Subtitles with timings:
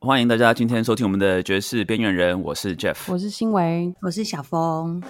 [0.00, 5.02] 欢迎大家今天收听我们的爵士边缘人，我是 Jeff，我是新维，我是小峰。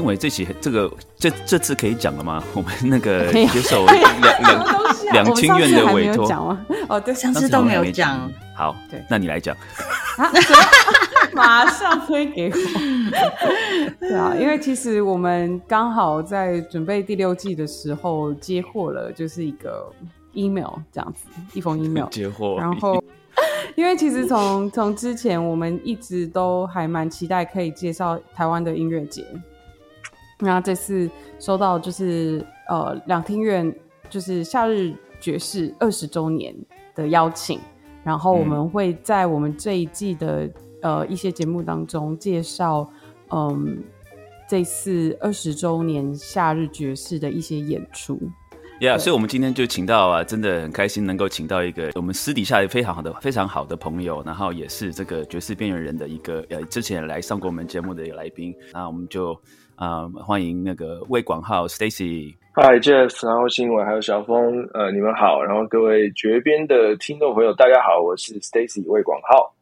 [0.00, 2.42] 新伟这期这个这这次可以讲了吗？
[2.56, 4.64] 我们那个接受两两
[5.12, 6.66] 两厅院的委托讲吗？
[6.88, 8.32] 哦，对，上次都没有讲。
[8.56, 9.54] 好，对，那你来讲。
[11.34, 12.56] 马上推给我。
[14.00, 19.86] 对啊， 因为其实我们刚好在准备第六季的时候接获了，就是一个
[20.32, 22.56] email 这样子，一封 email 接获。
[22.58, 23.04] 然后，
[23.76, 29.26] 因为其实从从之前我们一直都还蛮期待可以介绍台湾的音乐节。
[30.42, 31.08] 那这次
[31.38, 33.70] 收到就是呃两厅院
[34.08, 36.54] 就是夏日爵士二十周年
[36.94, 37.60] 的邀请，
[38.02, 42.90] 然后我们会在我们这一季的呃一些节目当中介绍
[43.30, 43.84] 嗯
[44.48, 48.18] 这次二十周年夏日爵士的一些演出。
[48.80, 59.38] Yeah，所以我们今天就请到啊，真的很开心能够请到一个我们私底下也非常好的非常好的朋友，然后也是这个爵士边缘人的一个呃之前来上过我们节目的一个来宾，那我们就。
[59.80, 64.36] 啊，欢迎那个魏广浩 Stacy，Hi Jeff，然后新闻还有小峰，
[64.74, 69.54] 呃，你们好，然后各位绝边的听众朋友，大家好，我是 Stacy 魏广浩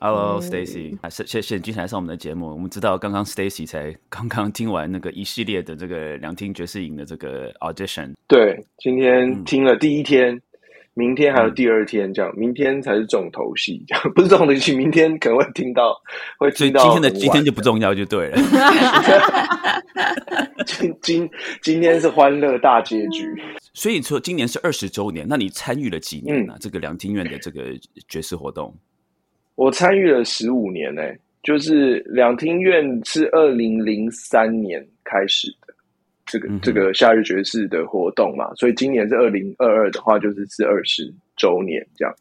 [0.00, 10.42] ，Hello Stacy，谢谢谢今天来上我们的节目，我们知道刚刚 Stacy 才刚刚听完那个一系列的这个两厅爵士影的这个 audition，对，今天听了第一天。
[10.98, 15.94] 明天还有第二天，这样明天才是重头戏，这样 不是重头戏，明天可能会听到，
[16.38, 16.82] 会听到。
[16.84, 18.38] 今天的今天就不重要，就对了。
[20.64, 21.28] 今今
[21.60, 23.30] 今天是欢乐大结局，
[23.74, 26.56] 所以说今年是二十周年，那你参与了几年呢？
[26.60, 28.74] 这个两厅院的这个爵士活动，
[29.54, 31.02] 我参与了十五年呢，
[31.42, 35.65] 就是两厅院是二零零三年开始的。
[36.26, 42.12] 这个这个夏日爵士的活动嘛，所以今年是二零二二的话，就是是二十周年这样。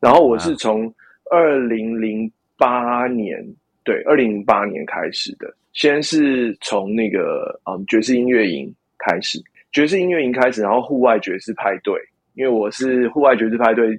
[0.00, 0.92] 然后我是从
[1.30, 3.42] 二零零八年，
[3.82, 5.52] 对，二零零八年开始的。
[5.72, 9.42] 先是从那个嗯爵士音乐营开始，
[9.72, 11.94] 爵士音乐营开始，然后户外爵士派对，
[12.34, 13.98] 因为我是户外爵士派对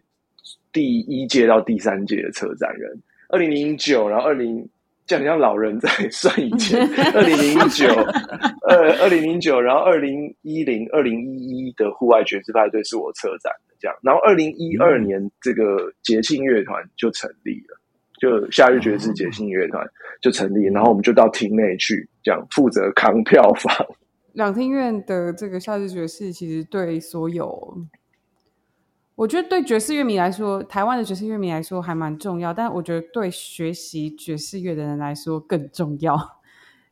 [0.72, 2.96] 第一届到第三届的策展人。
[3.30, 4.68] 二零零九，然后二零。
[5.06, 6.82] 这样像老人在算以前，
[7.14, 7.86] 二零零九，
[8.68, 17.78] 呃，二零零九，然后二零一零、二零一一的户外爵士派对是我策展的，这样，然后二零一二年这个节庆乐团就成立了，
[18.20, 19.88] 就夏日爵士节庆乐团
[20.22, 23.72] 就成立，然后我们就到厅内去，这样负责扛票房。
[24.34, 27.78] 两厅院的这个夏日爵士其实对所有。
[29.16, 36.20] 我觉得对爵士乐迷来说，台湾的爵士乐迷来说还蛮重要，但我觉得对学习爵士乐的人来说更重要。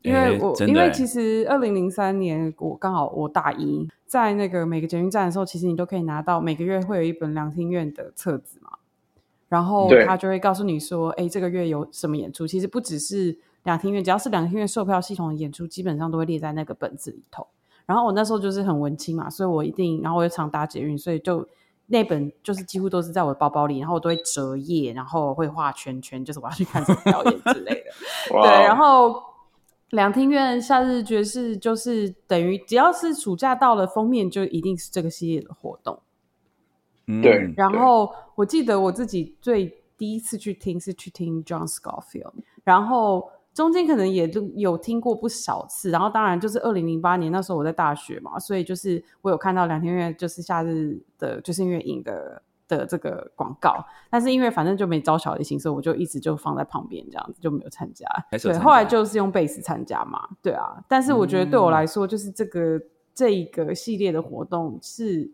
[0.02, 8.70] 因为我因为其实二零零三年我刚好我大一，在那个每个捷运站的时候，其实你都可以拿到每个月会有一本两厅院的册子嘛，
[9.50, 12.48] 然后他就会告诉你说，哎，这个月有什么演出。
[12.48, 17.48] 其实不只是两厅院，只要是两厅院售票系统的演出，基本上都会列在那个本子里头。
[17.86, 21.46] 然后我那时候就是很文青嘛，所以我一定，然后我又常搭捷运，所以就。
[21.94, 27.92] 那本就是几乎都是在我的包包里，然后我都会折页，然后会画圈圈，就是我要去看什么表演之类的。
[28.42, 29.22] 对，然后
[29.92, 36.02] 两厅院夏日爵士就是等于只要是暑假到了，封面就一定是这个系列的活动。
[37.22, 37.54] 对。
[37.56, 42.34] 然后我记得我自己最第一次去听是去听 John Scofield，
[42.64, 43.30] 然后。
[43.54, 58.08] 中间可能也都有听过不少次，然后当然就是二零零八年那时候我在大学嘛，所以就是我有看到两天月就是夏日的就是音乐影的的这个广告，但是因为反正就没招小提琴，所以我就一直就放在旁边这样子就没有参加。
[58.32, 60.84] 对，后来就是用贝斯参加嘛，对啊。
[60.88, 62.82] 但是我觉得对我来说，就是这个
[63.14, 65.32] 这一个系列的活动是。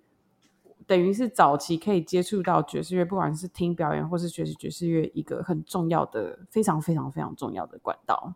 [0.90, 8.34] 等于是早期可以接触到爵士乐，不管是听表演或是学习爵士乐，一个很重要的、非常非常非常重要的管道。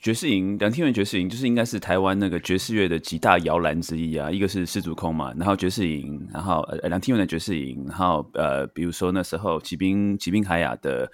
[0.00, 4.28] 爵士营，梁天元爵士营就是应该是台湾那个爵士乐的几大摇篮之一啊。
[4.28, 11.08] 一个是失足空嘛，然后爵士营，然后呃梁天元的爵士营，然后呃比如说那时候骑兵骑兵海雅的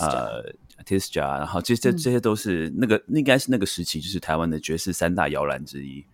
[0.00, 0.42] 呃
[0.84, 6.04] Tisja，然后这这这些都是那个应该是那个时期就是台湾的爵士三大摇篮之一。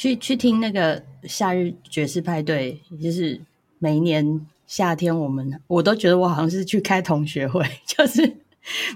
[0.00, 3.38] 去去听那个夏日爵士派对，就是。
[3.82, 8.36] 每一年夏天，我们我都觉得我好像是去开同学会， 就是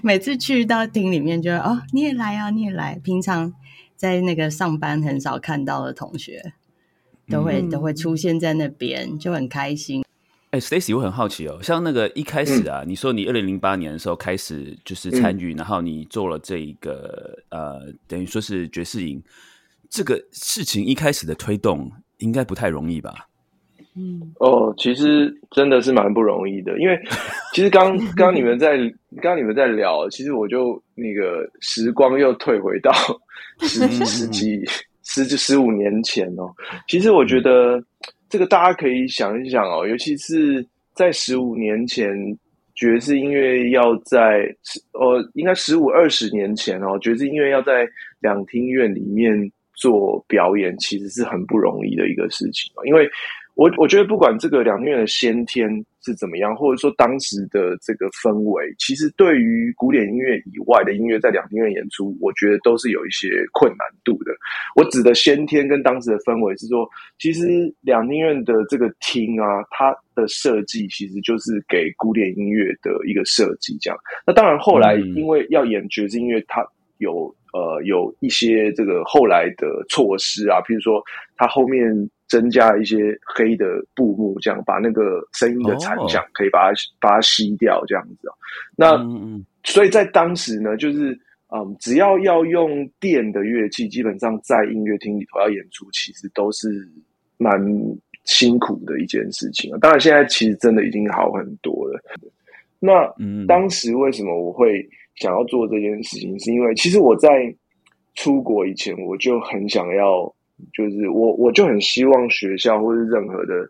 [0.03, 2.99] 每次去到厅里面，就哦，你也来啊，你也来。
[3.03, 3.51] 平常
[3.95, 6.53] 在那个上班很少看到的同学，
[7.27, 10.05] 都会、嗯都会出现在那边，就很开心。
[10.51, 19.19] 哎，Stacy，我很好奇哦，像那个一开始啊，你说你二零零八年的时候开始就是参与，然后你做了这一个呃，等于说是爵士营，
[19.89, 23.27] 这个事情一开始的推动应该不太容易吧？
[23.97, 26.99] 嗯哦，其实真的是蛮不容易的，因为
[27.53, 28.77] 其实刚刚你们在
[29.21, 32.91] 刚刚你们在聊，其实我就那个时光又退回到
[33.63, 34.65] 十几十几
[35.03, 36.53] 十几十五年前哦。
[36.89, 37.81] 其实我觉得
[38.27, 42.13] 这个大家可以想一想哦，尤其是在十五年前，
[42.75, 44.53] 爵士音乐要在
[44.91, 47.87] 呃，应该十五二十年前哦，爵士音乐要在
[48.19, 53.09] 两厅院里面做表演，其实是很不容易的一个事情哦，因为。
[53.55, 55.69] 我我觉得不管这个两厅院的先天
[56.03, 64.33] 是怎么样，或者说当时的这个氛围，其实对于古典音乐以外的音乐在两厅院演出，我觉得都是有一些困难度的。
[64.75, 66.85] 我指的先天跟当时的氛围是说，
[67.17, 73.97] 其实两厅院的这个厅啊，它的设计其实就是给古典音乐的一个设计，这样。
[74.27, 76.61] 那当然后来因为要演爵士音乐，它
[76.97, 81.01] 有呃有一些这个后来的措施啊，譬如说
[81.37, 82.09] 它后面。
[82.27, 86.77] 增加一些黑的布幕，这样把那个声音的残响可以把它、oh.
[86.99, 88.27] 把它吸掉，这样子。
[88.75, 91.11] 那、嗯、所以在当时呢，就是
[91.55, 96.67] 嗯，只要要用电的乐器，基本上在音乐厅里头要演出，其实都是
[97.37, 97.53] 蛮
[98.23, 99.77] 辛苦的一件事情啊。
[99.79, 102.01] 当然，现在其实真的已经好很多了。
[102.79, 103.07] 那
[103.45, 104.83] 当时为什么我会
[105.15, 106.39] 想要做这件事情？
[106.39, 107.53] 是因为其实我在
[108.15, 110.33] 出国以前，我就很想要。
[110.71, 113.69] 就是我，我就很希望学校或是任何的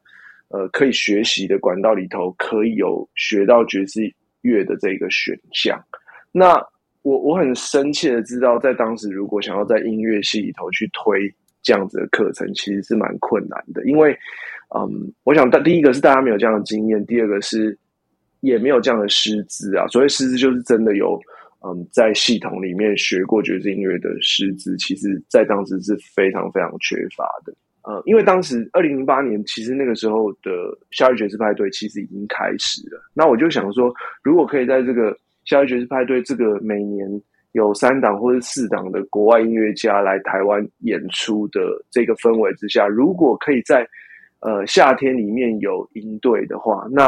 [0.50, 4.02] 呃可以学习的管道里头，可以有学到爵士
[4.42, 5.84] 乐的这个选项。
[6.32, 6.54] 那
[7.02, 11.28] 我我很深切的知道，在当时如果想要在音乐系里头去推
[11.64, 13.84] 这样子的课程，其实是蛮困难的。
[13.88, 14.16] 因为，
[14.78, 17.76] 嗯，我想大第一个是大家没有这样的经验，第二个是
[18.46, 19.86] 也没有这样的师资啊。
[19.88, 21.20] 所谓师资，就是真的有。
[21.68, 27.52] 嗯，在系统里面学过爵士音乐的师资，其实在当时是非常非常缺乏的。
[27.82, 30.52] 呃，因为当时二零零八年，其实那个时候的
[30.92, 33.02] 夏日爵士派对其实已经开始了。
[33.16, 37.10] 那我就想说，如果可以在这个夏日爵士派对这个每年
[37.54, 43.88] 有三档或者四档的国外音乐家来台湾演出的这个氛围之下，如果可以在
[44.42, 47.08] 呃夏天里面有营队的话，那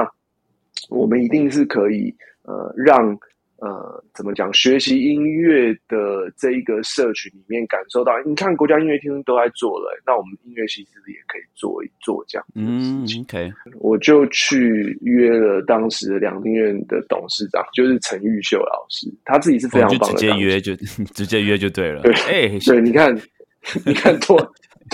[0.90, 2.14] 我们一定是可以
[2.44, 3.18] 呃让。
[3.60, 4.54] 呃，怎么讲？
[4.54, 20.76] 学习音乐的这一个社群里面，感受到，你看国家音乐厅都在做了，那我们音乐系是不是也可以做一做这样嗯，OK，我就去约了当时的两厅院的董事长，就是陈玉秀老师，他自己是非常棒的，直接约就
[21.16, 22.04] 直接约就对了。
[22.04, 23.20] 对，哎，对，你看，
[23.88, 24.38] 你看多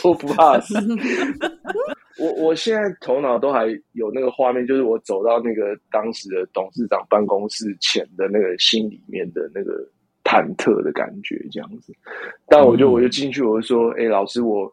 [0.02, 0.74] 多不怕死。
[2.20, 9.84] 我我现在头脑都还有那个画面，就是我走到那个当时的董事长办公室前的那个心里面的那个
[10.24, 11.92] 忐忑的感觉，这样子。
[12.48, 14.72] 但我就我就进去，我就说：“哎、欸，老师，我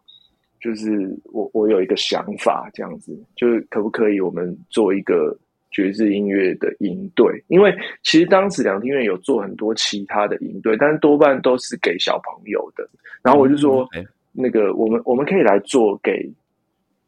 [0.61, 5.35] 就是我我有一个想法，这样子，就是可不可以我们做一个
[5.71, 7.43] 爵士音乐的营队？
[7.49, 12.87] 因为其实当时两厅院有做很多其他的营队，但是多半都是给小朋友的。
[13.23, 16.31] 然后我就说，嗯那个我们我们可以来做给。”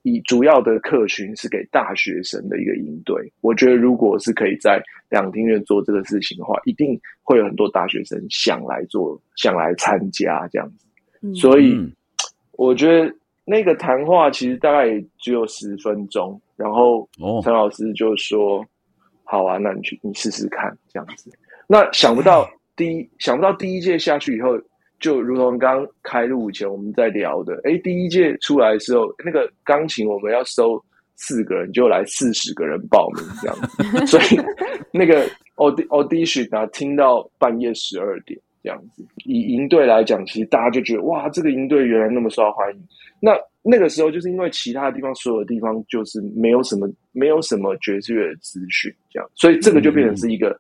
[0.03, 10.87] 以主要的客群是给大学生的一个应对，我觉得如果是可以在两厅院做这个事情的话，一定会有很多大学生想来做，想来参加这样子。
[11.21, 11.77] 嗯、所以
[12.53, 17.09] 我觉得那个谈话其实大概也只有十分钟，然后
[17.45, 18.65] 陈老师就说
[19.23, 21.31] ：“好啊，那你去你试试看这样子。”
[21.69, 24.61] 那想不到第一想不到第一届下去以后。
[25.03, 30.81] 就如同刚开录前我们在聊的，哎，第一届出来的时候，那个钢琴我们要收
[31.17, 33.57] 四个人，就来四十个人报名这样
[34.01, 34.41] 子， 所以
[34.93, 39.05] 那个 aud audition 啊，听到半夜十二点这样子。
[39.25, 42.81] 以营队来讲，其实大家就觉得哇，这个营队原来那么受欢迎。
[43.19, 50.59] 那那个时候就是因为其他的地方，所有的地方就是没有什么没有什么爵士乐的资讯，这样，所以这个就变成是一个，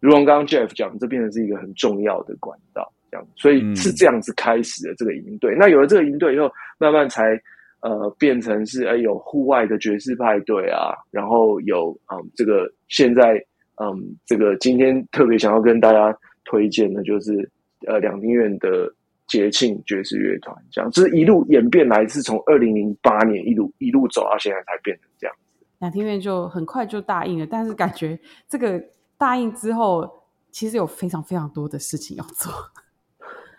[0.00, 2.91] 如同刚刚 Jeff 讲，这变成是一个很重要的管道。
[3.12, 5.54] 这样，所以是这样子开始的这个营队。
[5.58, 7.38] 那有了这个营队以后，慢慢才
[7.80, 13.34] 呃变成是哎有户外的爵士派对啊，然后有嗯这个现在
[13.76, 17.46] 嗯这个今天特别想要跟大家推荐的就是
[17.86, 18.90] 呃两厅院的
[19.26, 25.36] 节庆爵士乐团，这样就是一路演变来，是从二零零八年一路一路走到现在才变成这样。
[25.80, 28.82] 两厅院就很快就答应了，但是感觉这个
[29.18, 30.08] 答应之后，
[30.50, 32.52] 其实有非常非常多的事情要做。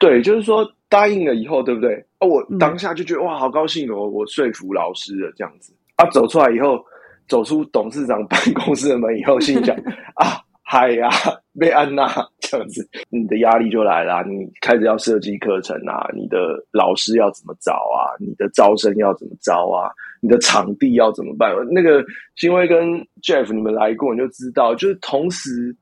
[0.03, 1.95] 对，就是说，答应了以后，对不对？
[2.19, 5.73] 啊，我当下就觉得哇，好高兴哦，我说服老师了这样子。
[5.95, 6.83] 啊，走出来以后，
[7.29, 9.73] 走出董事长办公室的门以后，心里想
[10.19, 11.09] 啊，嗨呀，
[11.57, 12.05] 被安娜
[12.39, 16.37] 这样子，你的压力就来了，你开始要设计课程啊，你的
[16.71, 21.55] 老师要怎么找啊，你的招生要怎么招啊，你的场地要怎么办？
[21.71, 22.03] 那个
[22.35, 25.73] 新威跟 Jeff 你们来过，你就知道，就是同时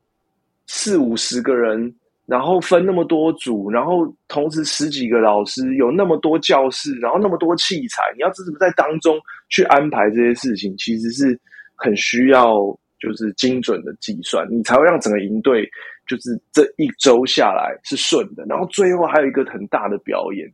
[0.68, 1.92] 四五十个人。
[2.26, 10.74] 然后分那么多组，然后同时十几个老师，有那么多教室，然后那么多器材，你要怎么在当中去安排这些事情？
[10.78, 11.38] 其实是
[11.76, 12.56] 很需要
[13.00, 15.70] 就是精准的计算，你才会让整个营队
[16.08, 18.46] 就是这一周下来是顺的。
[18.48, 20.48] 然后最后还有一个很大的表演，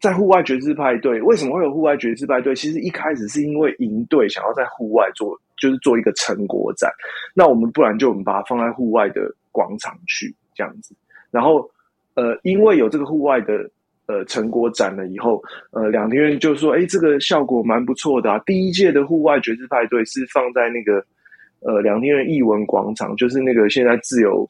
[0.00, 2.54] 在户外爵士派对，为什么会有户外爵士派对？
[2.54, 6.88] 其实一开始是因为营队想要在户外做，就是做一个成果展。
[7.34, 10.94] 那我们不然就我们把它放在户外的广场去这样子。
[11.36, 11.70] 然后，
[12.14, 13.52] 呃，因为有这个户外的
[14.06, 18.38] 呃成果展了以后，呃，两天院就说，哎，这个效果蛮不错的啊。
[18.46, 21.04] 第一届的户外爵士派对是放在那个
[21.60, 24.48] 呃两天院艺文广场，就是那个现在自由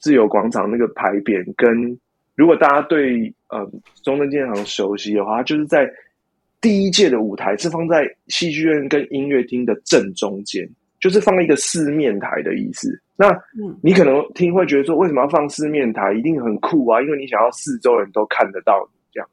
[0.00, 1.44] 自由广场那个牌匾。
[1.56, 1.96] 跟
[2.34, 3.64] 如果大家对呃
[4.02, 5.88] 中正纪念堂熟悉的话，就是在
[6.60, 10.68] 第一届的舞台是放在戏剧院跟音乐厅的正中间。
[11.00, 12.90] 就是放一个四面台的意思。
[13.20, 13.36] 那
[13.82, 16.12] 你可能听会觉得说，为什么要放四面台？
[16.12, 17.02] 一定很酷啊！
[17.02, 19.28] 因为你想要四周人都看得到这样。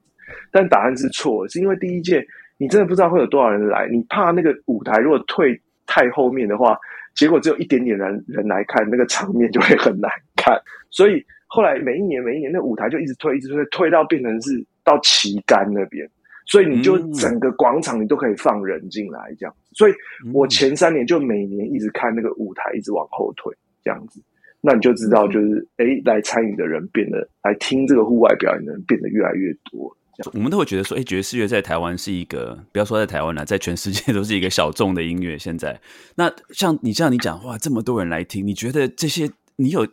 [0.51, 2.25] 但答案是错，是因为第一届
[2.57, 6.75] 你真的不知道会有多少人来，你怕那个舞台如果退太后面的话，
[7.13, 10.59] 结果只有一点点人人来看，那个场面就会很难看。
[10.89, 16.09] 所以后来每一年每一年，那舞台就一直退，一直退，退到变成是到旗杆那边。
[16.47, 19.93] 所以你就整个广场你都可以放人进来这样，所以
[20.31, 23.51] 我前三年就每年一直看那个舞台一直往后退
[23.85, 24.19] 这样子，
[24.59, 29.95] 那你就知道就是哎，来参与的人变得来听这个户外表演的人变得越来越多。
[30.33, 35.37] 我们都会觉得说，哎，爵士乐在台湾是一个，不要说在台湾了，在全世界都是一个小众的音乐。
[35.37, 35.79] 现在，
[36.15, 39.87] 那像你这样你讲话，这么多人来听，你觉得这些你有？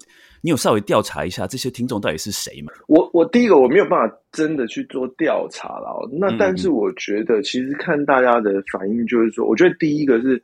[0.44, 2.72] 你有稍微调查一下这些听众到底是谁吗？
[2.88, 6.10] 我我第一个我没有办法真的去做调查了。
[6.10, 10.42] 那但是我觉得，其实看大家的反应，就是说，我觉得第一个是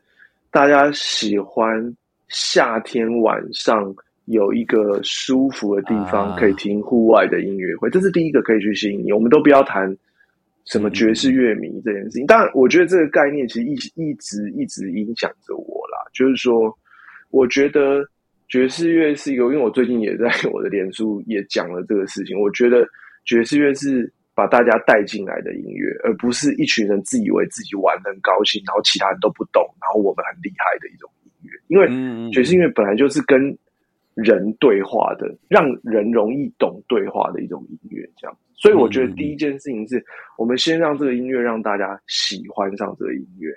[0.52, 1.92] 大家喜欢
[2.28, 3.94] 夏天晚上
[4.26, 9.12] 有一个舒服的地方可以听户外的音乐会，这是第一个可以去吸引你。
[9.12, 9.96] 我们都不要谈
[10.64, 15.98] 什么爵士乐迷这件事情，当然，我觉得这个概念其实一一直一直影响着我啦。
[16.12, 16.76] 就是说，
[17.30, 18.04] 我觉得。
[18.50, 22.34] 爵士乐是一个，因为我最近也在我的脸书也讲了这个事情。
[22.40, 22.82] 我觉得
[23.26, 31.17] 爵士乐是把大家带进来的音乐，而不是一群人自以为自己玩的很高兴，然后其他人都不懂，然后我们很厉害的一种音
[31.48, 31.58] 乐。
[31.68, 33.56] 因为爵士音乐本来就是跟
[34.14, 38.08] 人对话的，让人容易懂对话的一种音乐。
[38.16, 40.04] 这样，所以我觉得第一件事情是
[40.36, 43.52] 我们先让这个音乐让大家喜欢上这个音乐。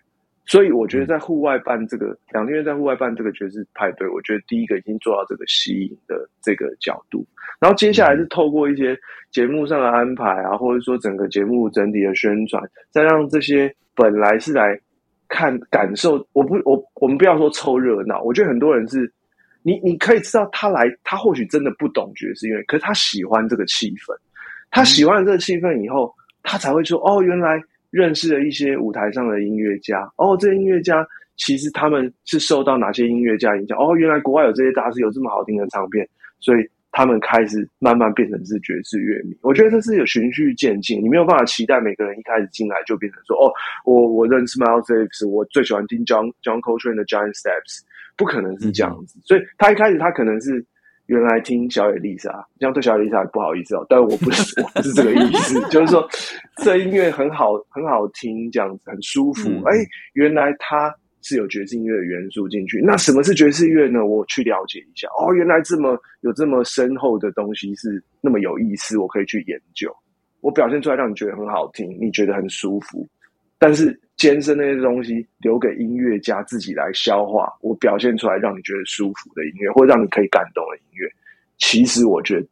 [0.48, 7.26] 所以我觉得在户外办这个两天在户外办这个爵士派对，我觉得第一个已经做到这个吸引的这个角度，
[7.60, 8.98] 然后接下来是透过一些
[9.30, 14.78] 节目上的安排啊，或者说整个节目整体的宣传，再让这些本来是来
[15.32, 19.12] 看感受，我不我我们不要说凑热闹，我觉得很多人是，
[19.64, 24.16] 你你可以知道他来，他或许真的不懂爵士乐，可是他喜欢这个气氛，
[24.70, 27.60] 他喜欢这个气氛以后，他才会说哦，原来。
[27.92, 33.78] 认识了一些舞台上的音乐家哦，这些音乐家其实他们是受到哪些音乐家影响？
[33.78, 36.08] 哦，原来国外有这些大师有这么好听的唱片，
[36.40, 39.38] 所以他们开始慢慢变成是爵士乐迷。
[39.42, 43.52] 我觉得这是有循序渐进，你没有办法期待每个人一开始进来就变成说哦，
[43.86, 47.82] 我我认识 Miles Davis，我最喜欢听 John John Coltrane 的 Giant Steps，
[48.16, 49.20] 不可能是这样子。
[49.24, 50.66] 所以他一开始他可能是。
[51.08, 56.08] 原来听小野丽莎，这样对小野丽莎不好意思哦，但我不是， 我不是这个意思，就是说
[56.64, 59.50] 这音乐很好，很好听，这样子很舒服。
[59.66, 59.76] 哎，
[60.14, 62.82] 原来它是有爵士音乐的元素进去。
[62.82, 64.06] 那什么是爵士乐呢？
[64.06, 65.08] 我去了解一下。
[65.20, 69.94] 哦，原来这么有这么深厚的东西是那么有意思，我可以去研究。
[70.42, 73.08] 我表现出来让你觉得很好听，你觉得很舒服，
[73.58, 74.00] 但是。
[74.18, 77.52] 艰深那些东西留给音乐家自己来消化。
[77.60, 81.10] 我表现出来让你觉得舒服的音乐，或者让你可以感动的音乐，
[81.58, 82.46] 其实我觉得，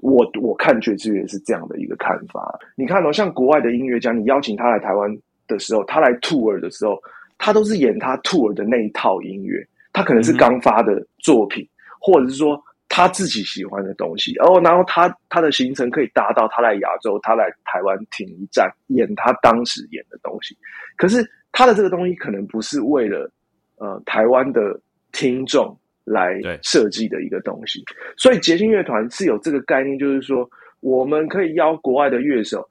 [0.00, 2.58] 我我看爵士乐是这样的一个看法。
[2.74, 7.00] 你看哦，像国外的音乐家，你邀请他来台湾的时候，他来 tour 的时候，
[7.42, 9.66] 他都是演他 tour 的那一套音乐。
[9.92, 11.68] 他可能是刚发的作品，
[12.00, 12.62] 或者是说。
[12.94, 20.54] 他自己喜欢的东西，哦，然后他他的行程可以达到他来亚洲，他来台湾停一站，演他当时演的东西。
[20.98, 23.32] 可是他的这个东西可能不是为了
[23.76, 24.78] 呃台湾的
[25.10, 27.82] 听众来设计的一个东西。
[28.18, 30.46] 所以捷星乐团是有这个概念，就是说
[30.80, 32.62] 我们可以邀国外的乐手，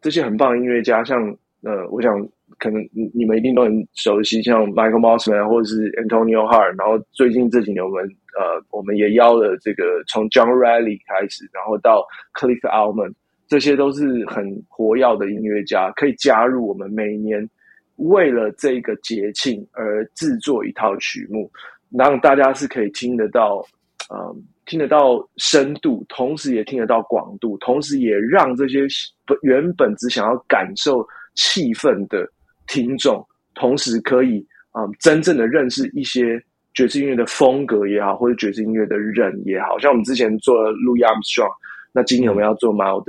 [0.00, 1.22] 这些很棒的音乐家，像
[1.62, 8.04] 呃，我想可能你你们一定都很熟悉，像 Michael Mosman 或者是 Antonio Hart，然后最近这几年我们
[8.38, 13.14] 呃，我们也邀了这个从 John Riley 开始，然后到 Cliff Almond，
[13.46, 17.48] 这些都是很活跃的音乐家，可以加入我们每年
[17.96, 21.50] 为了这个节庆而制作一套曲目，
[21.90, 23.64] 让大家是可以听得到，
[24.12, 24.44] 嗯。
[24.68, 28.80] 听得到深度，同时也听得到广度，同时也让这些
[29.40, 31.02] 原本只想要感受
[31.34, 32.30] 气氛的
[32.68, 36.40] 听众，同时可以啊，真正的认识一些
[36.74, 41.50] 爵士音乐的风格也好，或者爵士音乐的人也好，像我们之前做了 Louis Armstrong，
[41.92, 43.02] 那今年我们要做 Miles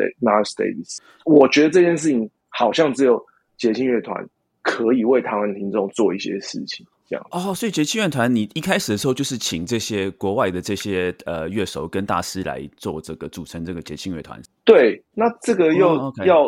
[0.55, 3.23] Davis，我觉得这件事情好像只有
[3.57, 4.27] 节庆乐团
[4.63, 6.85] 可以为台湾听众做一些事情。
[7.31, 14.39] 哦，所以节庆乐团，你一开始的时候就是请这些国外的这些呃乐手跟大师来做这个组成这个节庆乐团。
[14.63, 16.45] 对，那这个又要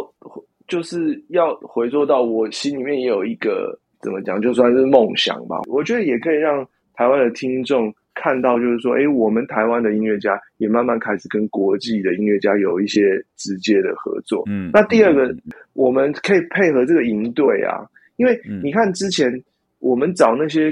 [0.71, 5.59] 就是要回溯到我心里面也有一个怎么讲，就算是梦想吧。
[5.67, 14.45] 我觉得也可以让台湾的听众看到，就是说，哎，我们台湾的音乐家也慢慢开始跟国际的音乐家有一些直接的合作。
[14.47, 15.35] 嗯，那第二个，
[15.73, 17.85] 我们可以配合这个营队啊，
[18.15, 19.29] 因为你看之前。
[19.81, 20.71] 我们找那些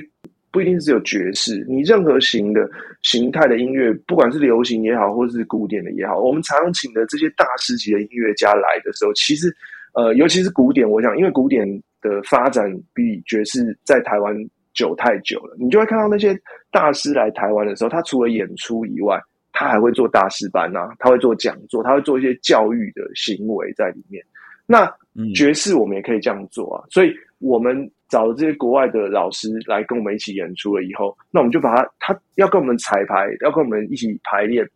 [0.51, 2.70] 不一定只有爵士，你任何型的
[3.01, 9.51] 形态的音乐，不管是流行也好，或者是古典的也好，我们常常请的这些大师级的音乐家来的时候，其实，
[10.00, 11.68] 呃，尤其是古典，我想，因为古典
[12.01, 14.34] 的发展比爵士在台湾
[14.74, 16.34] 久太久了，你就会看到那些
[16.72, 19.20] 大师来台湾的时候，他除了演出以外，
[19.51, 24.24] 他还会做大师班啊，他会做讲座，他会做一些教育的行为在里面。
[24.65, 24.89] 那
[25.36, 27.91] 爵士我们也可以这样做啊，所以我们。
[28.10, 34.68] 找了这些国外的老师来跟我们一起演出了以后，那我们就把他，他要跟我们彩排，要跟我们一起排练，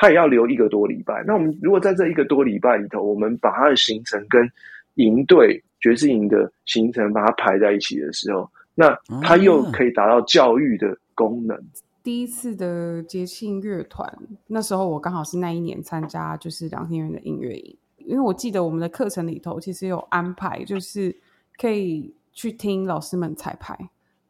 [0.00, 1.22] 他也要留一个多礼拜。
[1.26, 4.50] 那我们如果在这一个多礼拜里头，我们把他的行程跟
[4.94, 11.56] 营队爵士营的行程把它排在一起的时候，那他又可以达到教育的功能。
[12.02, 14.10] 第一次的节庆乐团，
[14.46, 21.14] 那时候我刚好是那一年参加，就是两天院的音乐营，因为我记得我们的课程里头其实有安排，就是
[21.58, 22.14] 可以。
[22.32, 23.76] 去听老师们彩排，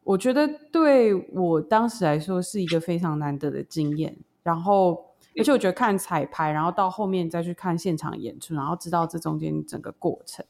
[0.03, 4.13] 我觉得对我当时来说是一个非常难得的经验。
[4.41, 4.99] 然后，
[5.37, 10.45] 而且我觉得看彩排，然后到后面再去看现场演出，然后知道这中间整个过程，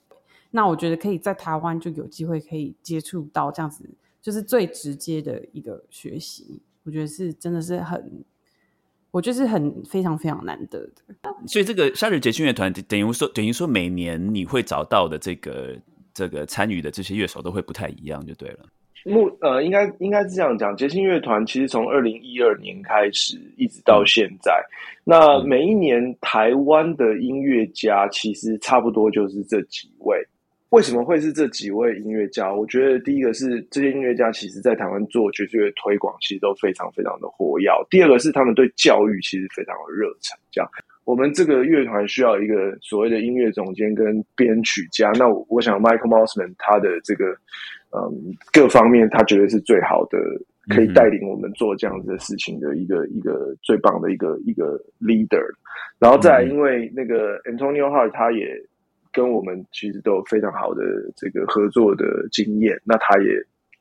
[0.49, 3.89] 那我觉得可以在台湾就有机会可以接触到这样子，
[4.21, 6.61] 就是最直接的一个学习。
[6.83, 8.23] 我觉得是真的是很，
[9.11, 11.35] 我觉得是很非常非常难得的。
[11.47, 15.77] 所以，这个夏日节庆乐团等于说，等于说每年你会找到的这个。
[16.13, 18.65] 这个参与的这些乐手都会不太一样，就对了。
[19.05, 24.63] 目呃，应该应该是这样讲，捷星乐团其实从二零一二年开始一直到现在，
[25.03, 30.23] 那每一年台湾的音乐家其实差不多就是这几位。
[30.69, 32.53] 为什么会是这几位音乐家？
[32.53, 37.69] 我觉得第一个是这些音乐家其实在台湾做爵士乐推广，其实都非常非常的活跃。
[37.89, 40.69] 第二个是他们对教育其实非常的热忱，这样。
[41.03, 45.11] 我们这个乐团需要一个所谓的音乐总监跟编曲家。
[45.15, 47.35] 那我想，Michael Mosman 他的这个
[47.93, 50.17] 嗯各方面，他觉得是最好的，
[50.69, 55.43] 可以带领我们做这样子的事情的一个一个最棒的一个一个 leader。
[55.99, 58.47] 然后再来因为那个 Antonio Hart 他也
[59.11, 60.83] 跟我们其实都有非常好的
[61.15, 63.29] 这个合作的经验，那他也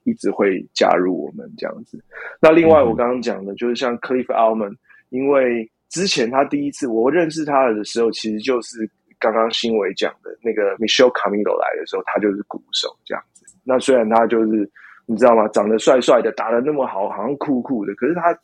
[0.04, 2.02] 一直会加入我们这样子。
[2.40, 4.76] 那另外我刚刚讲的就是像 Cliff Almond，
[5.10, 13.29] 因为之前他第一次我认识他的时候，其实就是刚刚新伟讲的那个 Michelle Camilo 来的时候，他就是鼓手这样子。
[13.70, 14.68] 那虽然他就是
[15.06, 18.36] 你知道吗，长得帅帅的，打的那么好，好像酷酷的，可是他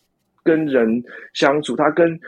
[0.45, 1.03] 跟人
[1.35, 2.19] 相处，他跟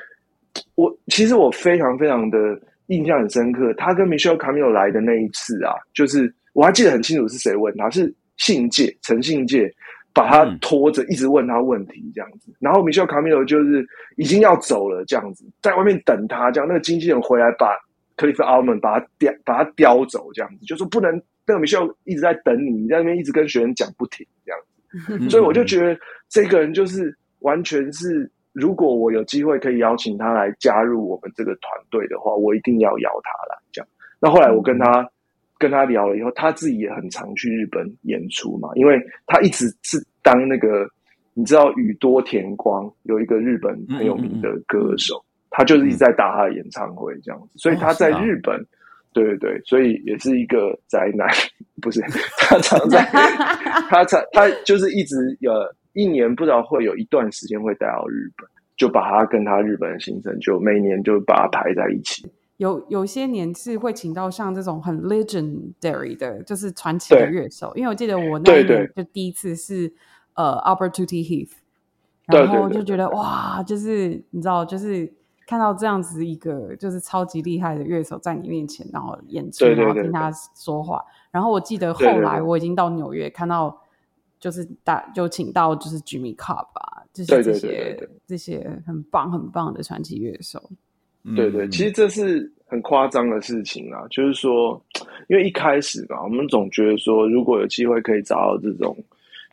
[0.74, 2.38] 我其实我非常非常的
[2.86, 3.72] 印象很深刻。
[3.74, 9.72] 他跟 Michelle Camilo 来的那一次啊，就是我还记得很清楚是谁问他，是信介陈信介。
[10.14, 12.52] 把他拖着，一直问他问题，这样子。
[12.58, 16.50] 然后米歇尔卡米罗就是已经要走了，这样子，在外面等他。
[16.50, 17.76] 这样，那个经纪人回来把
[18.16, 21.22] 克利夫奥门把他叼，把他叼走，这样子，就说不能。
[21.48, 24.60] 那个米歇尔一直在等你，你在那边一直跟学生讲不停，这样
[25.18, 25.28] 子。
[25.30, 33.58] 所以我就觉得这个人就是完全是，如果我有机会可以邀请他来加入我们这个团队的话，我一定要邀他来。
[33.72, 33.88] 这样。
[34.20, 35.10] 那后来我跟他。
[35.60, 40.88] 跟他聊了以后，他自己也很常去日本演出嘛，因为他一直是当那个，
[41.34, 48.64] 你知道宇多田光有一个日本很有名的歌手，他就是一直在打他的演唱会这样子，所以他在日本，
[49.22, 51.28] 对对对，所以也是一个宅男，
[51.82, 52.00] 不是
[52.38, 53.04] 他常在，
[53.90, 55.52] 他常他就是一直有
[55.92, 62.26] 一年不知道会有一段时间会带到日本，就把他跟他日本的行程就每年就把他排在一起。
[62.58, 67.72] 有有些年是会请到像这种很 legendary 的，就是传奇的对乐手。
[67.76, 69.92] 因为我记得我那一年就第一次是
[70.34, 71.52] 呃 Albert t u t t y Heath，
[72.26, 75.08] 然后就觉得哇，就是你知道，就是
[75.48, 81.02] 看到这样子一个就是超级厉害的乐手在你面前，然后演出，对对对然后听他说话。
[81.30, 83.74] 然后我记得后来我已经到纽约看到，
[84.38, 90.62] 就是大就请到就是 Jimmy Cobb 啊，就是对对对这些对对这些很棒很棒的传奇乐手。
[91.34, 94.78] 对对，嗯其实这是很夸张的事情啊，就是说，
[95.28, 98.94] 因为一开始嘛，我们总觉得说，如果有机会可以找到这种，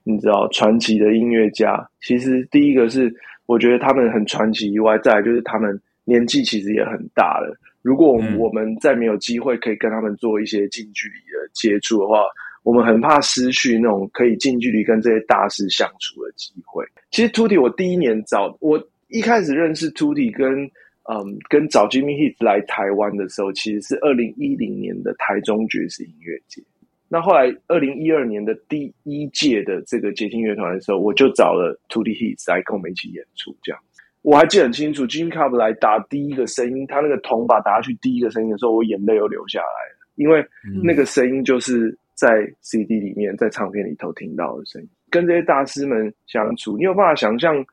[0.03, 3.13] 你知道传奇的音乐家，其实第一个是
[3.45, 7.55] 我觉得他们很传奇以外，再来就是他们年纪其实也很大了。
[7.81, 12.23] 如果我们再没有机会可以跟他们做一些近距离的接触的话，
[12.63, 16.83] 我们很怕失去那种可以近距离跟这些大师相处的机会。
[17.11, 20.63] 其实 Tutti 我第一年找我一开始认识 Tutti 跟
[21.03, 26.63] 嗯跟找 Jimmy Heath 来台湾的时候，其实是二零一零年的台中爵士音乐节。
[27.07, 33.79] 那后来二零一二年的第一届的这个捷听乐团的时候，我就找了 Tutti Heath 来跟我们一起演出，这样。
[34.25, 42.27] 我还记得很清楚，Jimmy Cobb 来打第一个声音，他那个铜把打下去第一个声音的时候，我眼泪又流下来了，因为嗯那个声音就是在
[42.61, 44.89] CD 里面，在唱片里头听到的声音。
[45.11, 47.63] 跟这些大师们相处，你有办法想象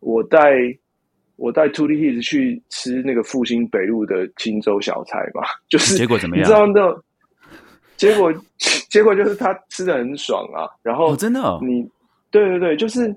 [0.00, 0.54] 我带
[1.36, 5.42] 我带 Tutti Heath 去吃那个复兴北路的青州小菜吗？
[5.68, 7.02] 就是结果怎么样你知道那种
[7.98, 8.32] 结果
[8.88, 11.86] 结果就是他吃的很爽啊，然后哦，真的哦，你
[12.30, 13.14] 对对对，就是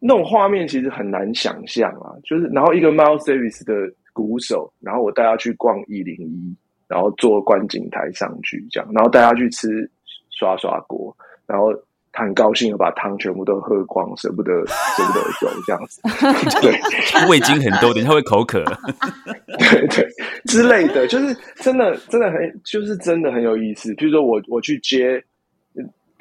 [0.00, 2.12] 那种画面其实很难想象啊。
[2.24, 3.74] 就是然后一个 Miles Davis 的
[4.12, 6.56] 鼓手，然后我带他去逛一零一，
[6.86, 9.90] 然后坐观景台上去这样，然后带他去吃
[10.30, 11.72] 刷刷锅，然后
[12.12, 16.00] 他很高兴的把汤全部都喝光，舍不得舍不得走这样子。
[16.62, 18.64] 对味精很多，等一下会口渴。
[19.58, 20.08] 对对
[20.46, 23.92] 之类的，就是真的真的很就是真的很有意思。
[23.94, 25.22] 比如说我我去接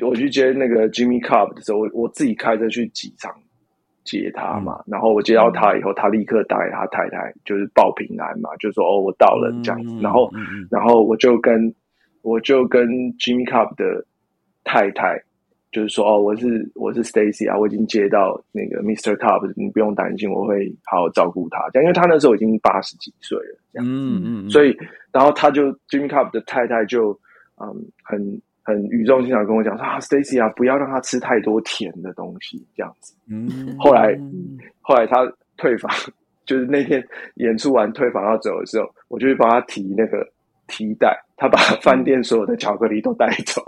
[0.01, 3.33] 我去接那个 Jimmy Cobb 的时候，我我自己开车去机场
[4.07, 10.31] 接他嘛，然后我接到他以后，他立刻打给他太太，就是报平安嘛，就说哦我到了这样子，嗯然后
[10.71, 11.71] 然后我就跟
[12.23, 12.87] 我就跟
[13.19, 14.03] Jimmy Cup 的
[14.63, 15.21] 太太。
[15.69, 19.15] 就是说哦，我是我是 Stacy 啊，我已经接到那个 Mr.
[19.17, 21.59] Cobb，你不用担心，我会好好照顾他。
[21.71, 23.85] 这样，因为他那时候已经八十几岁了，这样。
[23.87, 24.75] 嗯嗯，所以
[25.11, 27.11] 然后他就 Jimmy Cup 的太太就
[27.61, 27.67] 嗯
[28.01, 33.15] 很很语重心长跟我讲说啊，Stacy 啊，不要让他吃太多甜的东西，这样子。
[33.29, 34.19] 嗯，后来
[34.81, 35.25] 后来他
[35.55, 35.89] 退房，
[36.45, 37.01] 就是那天
[37.35, 40.27] 演出完退房要走的时候，我就去帮他提那个
[40.67, 43.63] 提袋，他把饭店所有的巧克力都带走。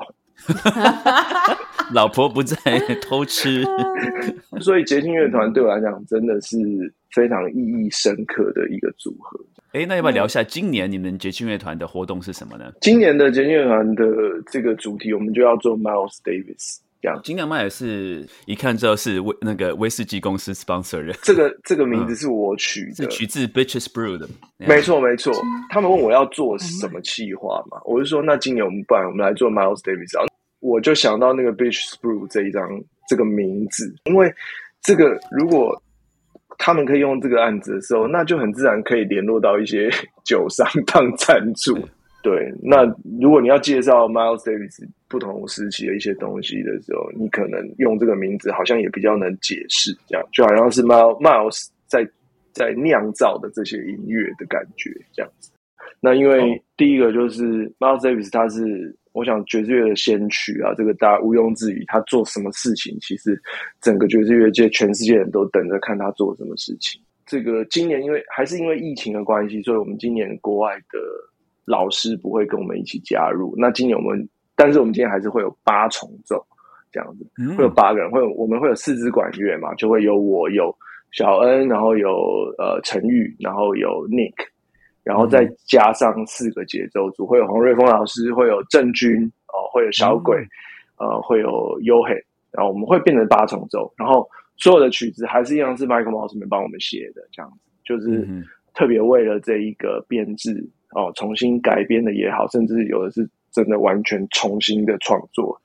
[1.93, 2.57] 老婆不在，
[3.01, 3.63] 偷吃。
[4.59, 6.57] 所以捷听乐团对我来讲真的是
[7.13, 9.39] 非常意义深刻的一个组合。
[9.71, 12.73] 哎，那要不要聊一下今年你们节庆乐团的活动是什么呢？
[12.81, 14.05] 今年的捷庆乐团的
[14.51, 17.21] 这个主题，我们就要做 Miles Davis 这样。
[17.23, 24.27] 金良麦也是一看知道是威那个威士忌公司 sponsor 的，这个这个名字是我取的，是取自 Bitches Brew 的。
[24.57, 25.31] 没错没错。
[25.69, 30.25] 他们问我要做什么企划嘛，我就说那今年我们不然我们来做 Miles Davis 啊。
[30.61, 32.67] 我就想到那个 bitchsbrew 这一张
[33.07, 34.33] 这个名字，因为
[34.81, 35.79] 这个如果
[36.59, 39.89] 他们可以用这个案子的时候，那就很自然可以联络到一些
[40.23, 41.75] 酒商当赞助。
[42.21, 42.83] 对，那
[43.19, 52.05] 如果你要介绍 Miles Davis 不同时期的一些东西的时候，你可能用这个名字好像也比较能解释，这样就好像是 Miles Miles 在
[52.51, 55.49] 在酿造的这些音乐的感觉这样子。
[56.01, 61.83] 那因为第一个就是 Miles Davis，他是我想爵士乐的先驱啊，这个大家毋庸置疑。
[61.87, 63.37] 他做什么事情，其实
[63.81, 67.01] 整个爵士乐界全世界人都等着看他做什么事情。
[67.25, 70.97] 这个今年因为还是因为疫情的关系，所以我们今年国外的
[71.65, 73.53] 老师不会跟我们一起加入。
[73.57, 76.41] 那今年我们，但是我们今年还是会有八重奏
[76.91, 80.73] 这样子，嗯会有八个人，会有我们会有四支管乐嘛，就会有我有
[81.11, 82.09] 小恩，然后有
[82.57, 84.33] 呃陈玉，然后有 Nick。
[85.03, 90.37] 然后再加上四个节奏组，会有黄瑞峰老师，会有郑钧，哦，会有小鬼，
[90.97, 92.13] 呃，会有优黑，
[92.51, 105.59] 然后我们会变成八重奏，然后所有的曲子还是一样是 Michael 老师们帮我们写的，这样子，就是嗯特别为了这一个编制哦，重新改编的也好，甚至有的是真的完全重新的创作，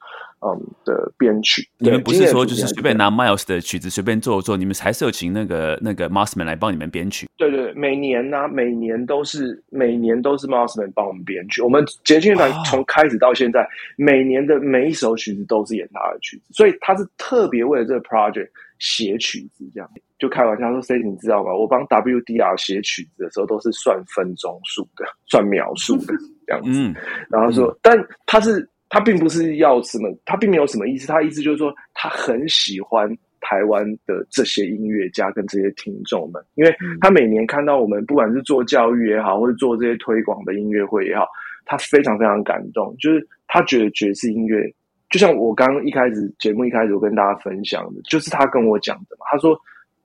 [0.44, 1.66] 嗯的编曲。
[1.78, 7.28] 你们不是说就是随便拿 Miles 的曲子随便做做，你们还是有请那个那个 Marsman 来帮你们编曲。
[7.36, 11.62] 对对，每年呢、每年都是每年都是 Mossman 帮我们编曲。
[11.62, 21.54] 我们节庆乐团从开始到现在，每年的每一首曲子都是演他的曲子，所以他是特别为了这个 project 写曲子，这样就开玩笑说：“C，你知道吗？
[21.54, 26.14] 我帮 WDR 写曲子的时候都是算分钟数的，算秒数的
[26.46, 26.70] 这样子。
[26.70, 26.94] 嗯，
[27.28, 33.08] 然后说，但他是他并不是要什么，他并没有什么意思，他意思就是说他很喜欢
[33.40, 41.26] 台湾的这些音乐家跟这些听众们，因为他每年看到我们不管是做教育也好，或者做这些推广的音乐会也好，
[41.64, 44.64] 他非常非常感动，就是他觉得爵士音乐。
[45.10, 49.26] 就像我刚刚一开始节目一开始我跟大家分享的，就是他跟我讲的嘛。
[49.30, 49.56] 他说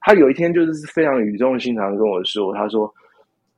[0.02, 2.94] 他有一天就是非常语重心长地跟我说，他说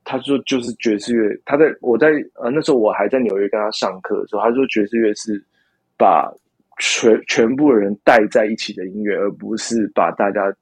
[0.04, 5.42] 他说就是爵士乐，他在我在呃那时候我还在纽约跟他上课的时候，他说爵士乐是
[5.96, 6.32] 把
[6.78, 10.54] 全全部的人带在一起的音乐，而不是把大家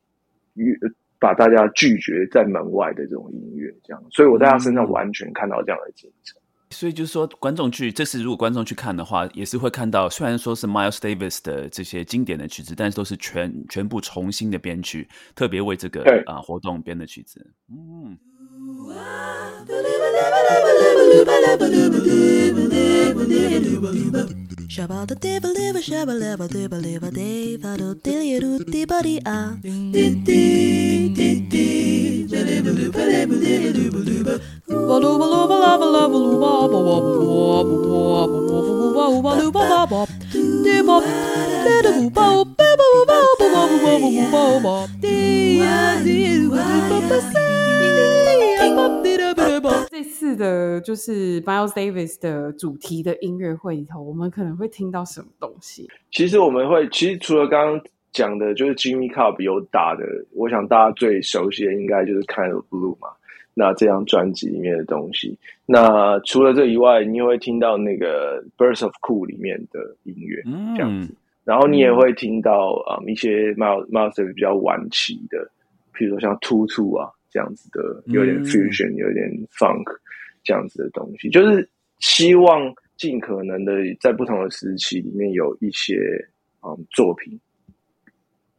[0.54, 0.78] 与
[1.18, 3.72] 把大家拒绝在门外的这种音乐。
[3.84, 6.36] 这样，所以我在他身上完全看到这样的精神。
[6.72, 17.44] 所以就是说，观众去这次如果观众去看的话，也是会看到，虽然说是 Miles Davis 的这些经典的曲子，但是都是全全部重新的编曲，特别为这个对啊、活动编的曲子。
[17.68, 18.16] 嗯，
[24.68, 29.56] Shabba the devil, devil, shabba leva, devil, leva, deva, do dilly, do di body, ah.
[29.62, 36.10] Ding, ding, ding, ding, the devil, the devil, the devil, the devil, the devil, the
[47.00, 47.69] devil, the
[49.90, 55.88] 这次的就是 Miles Davis 的主题的音乐会里头，我们可能会听到什么东西？
[56.10, 57.82] 其实我们会，其实除了刚刚
[58.12, 63.08] 讲的，就是 Jimmy Cup 有打的，我想大家最熟悉的应该就是 Kind of Blue 嘛。
[63.52, 65.36] 那这张专辑里面的东西，
[65.66, 71.12] 那除了这以外，你也会听到那个《Birth of Cool》里面的音乐、嗯、这样子，
[71.44, 75.50] 然后你也会听到啊、一些 Miles Miles 比较晚期的，
[75.92, 79.84] 比如说像《Two Two》啊，这样子的，有点嗯 fusion，、有点 funk
[80.42, 81.68] 这样子的东西，就是
[82.00, 85.96] 希望尽可能的在不同的时期里面有一些
[86.62, 87.38] 嗯作品。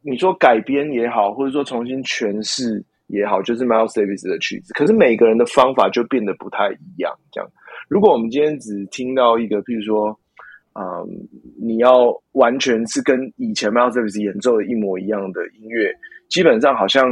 [0.04, 7.12] 你说改编也好，或者说重新诠释也好，就是 Miles Davis 的曲子，可是每个人的方法就变得不太一样。
[7.30, 7.48] 这样，
[7.88, 10.18] 如果我们今天只听到一个，譬如说，
[10.74, 11.06] 嗯，
[11.60, 15.94] 你要完全是跟以前 Miles Davis 演奏的一模一样的音乐，
[16.28, 17.06] 基本上好像，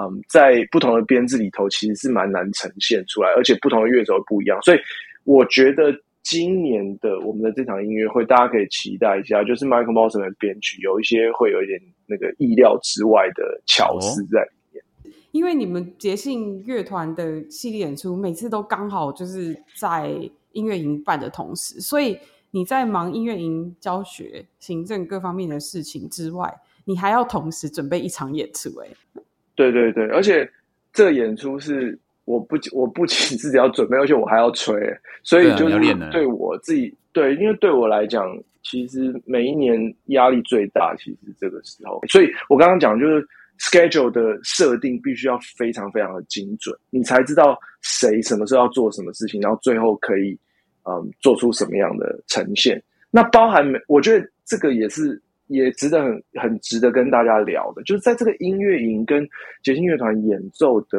[0.00, 4.78] 嗯，在不同的编制里头，其实是蛮难呈现出来，而且不同的乐手不一样，所以
[5.24, 14.84] 我觉得今年的我们的这场音乐会，大家可以期待一下，就是 Michael Bolton 的编曲有一些会有一点那个意料之外的巧思在里面。
[15.32, 20.10] 因为你们捷信乐团的系列演出，每次都刚好就是在
[20.52, 22.18] 音乐营办的同时，所以
[22.50, 26.52] 你在忙音乐营教学、行政各方面的事情之外，
[26.84, 29.22] 你还要同时准备一场演出、欸。
[29.54, 30.48] 对对对，而且
[30.92, 34.74] 这个演出是我不我不仅自己要准备，而且我还要吹，
[35.22, 35.78] 所以就是
[36.10, 38.24] 对我自己对，因为对我来讲，
[38.62, 42.00] 其实每一年压力最大，其实这个时候。
[42.08, 43.26] 所以我刚刚讲就是
[43.58, 50.38] schedule 的设定必须要非常非常的精准，你才知道谁什么时候要做什么事情，然后最后可以
[50.84, 52.82] 嗯做出什么样的呈现。
[53.10, 59.28] 那包含每，我觉得这个也是也值得很很值得跟大家聊的，就是在这个音乐营跟
[59.62, 60.98] 捷星乐团演奏的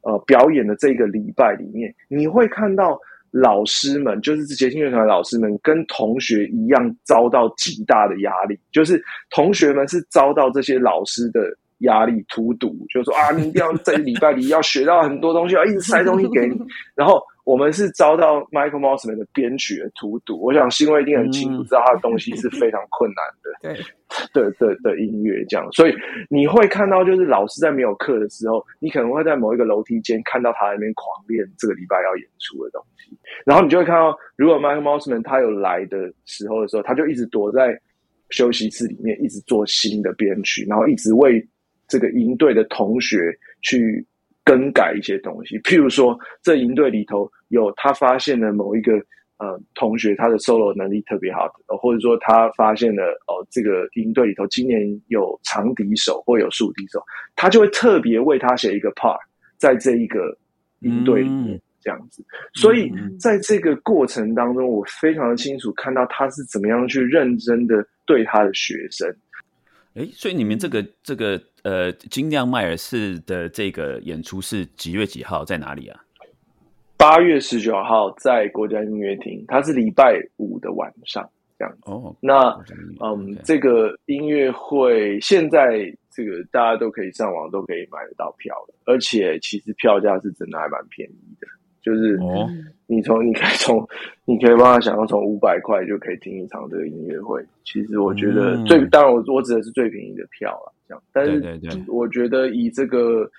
[0.00, 2.98] 呃表演的这个礼拜里面，你会看到
[3.30, 11.40] 老师们，就是捷星乐团的老师们，跟同学一样遭到极大的压力，就是同学们是遭到这些老师的。
[11.82, 16.60] 压力荼毒，就是说啊，你一定要 在礼拜里要学到很多东西，要一直塞东西给你。
[16.96, 20.38] 然后我们是遭到 Michael Mossman 的编曲的荼毒。
[20.38, 23.48] 我想新卫一定很清楚，嗯知道他的东西是非常困难的。
[23.62, 23.72] 对，
[24.34, 25.94] 的的的音乐这样，所以
[26.28, 37.80] 你会看到，就是老师在没有课的时候，你可能会在某一个楼梯间看到他在那边狂练这个礼拜要演出的东西，然后你就会看到，如果 Michael Mossman 他有来的时候的时候，他就一直躲在
[38.28, 41.42] 休息室里面，一直做新的编曲，然后一直为
[41.88, 43.16] 这个营队的同学
[43.62, 44.06] 去
[44.48, 48.92] 更改一些东西，譬如说，这营队里头有他发现了某一个
[49.36, 57.00] 呃同学他的 solo 能力特别好或者说他发现了哦、这个营队里头今年有长笛手或有竖笛手，
[57.36, 59.18] 他就会特别为他写一个 part
[59.56, 60.36] 在这一个
[60.80, 61.56] 营队里面。
[61.56, 69.08] 嗯这样子，所以嗯在这个过程当中，我非常的清楚看到他是怎么样去认真的对他的学生。
[69.98, 76.00] 哎，所以你们这个这个呃金亮迈尔士的这个演出是几月几号，在哪里啊？
[76.96, 81.80] 八月十九号在国家音乐厅，它是礼拜五的晚上这样子。
[81.86, 82.56] 哦，那
[83.00, 91.48] 嗯这个音乐会现在这个大家都可以上网都可以买得到票的，而且其实票价是真的还蛮便宜的，
[91.88, 92.48] 就是哦
[92.86, 93.86] 你从你可以从
[94.24, 97.42] 你可以帮他想象从五百块就可以听一场这个音乐会。
[97.64, 103.30] 其实我觉得嗯最、当然我我指的是最便宜的票了，这样，但是我觉得以这个。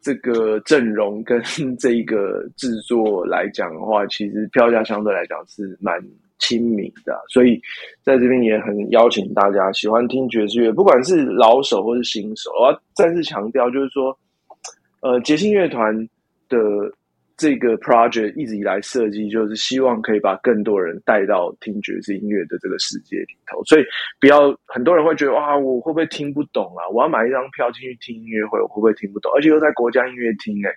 [0.00, 1.42] 这个阵容跟
[1.76, 6.00] 这一个制作来讲的话，其实票价相对来讲是蛮
[6.38, 7.60] 亲民的啊、所以
[8.04, 14.16] 在这边也很邀请大家喜欢听爵士乐，不管是老手或是新手，我要再次强调，就是说，
[15.00, 15.92] 呃，捷星乐团
[16.48, 16.58] 的
[17.38, 23.84] 这个 project 一直以来设计，就是希望可以把更多人带到听爵士音乐的这个世界里头，所以
[24.20, 26.82] 不要很多人会觉得哇，我会不会听不懂啊？
[26.92, 29.30] 我要买一张票进去听音乐会，我会不会听不懂？
[29.32, 30.70] 而且又在国家音乐厅哎、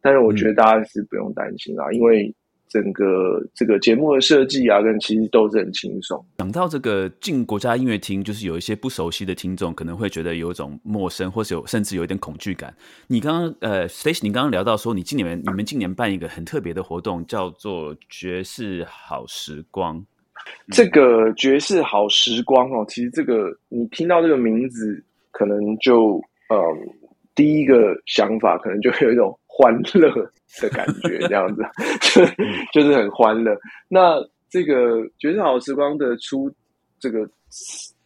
[0.00, 2.34] 但是我觉得大家是不用担心啊，因为
[2.68, 6.24] 整个这个节目的设计啊，跟其实都是很轻松。
[6.38, 12.74] 讲到这个进国家音乐厅，就是有一些不熟悉的听众可能会觉得有一种陌生，或是有甚至有一点恐惧感。
[13.06, 20.04] 你刚刚呃，Stacy，你刚刚聊到说，你今年你们今年办一个很特别的活动，叫做爵士好时光。
[20.70, 26.58] 这个爵士好时光哦，其实这个你听到这个名字，可能就嗯，
[27.34, 30.10] 第一个想法可能就会有一种欢乐
[30.60, 31.62] 的感觉， 这样子，
[32.12, 32.24] 就
[32.72, 33.56] 就是很欢乐。
[33.88, 34.16] 那
[34.48, 36.50] 这个爵士好时光的出
[36.98, 37.28] 这个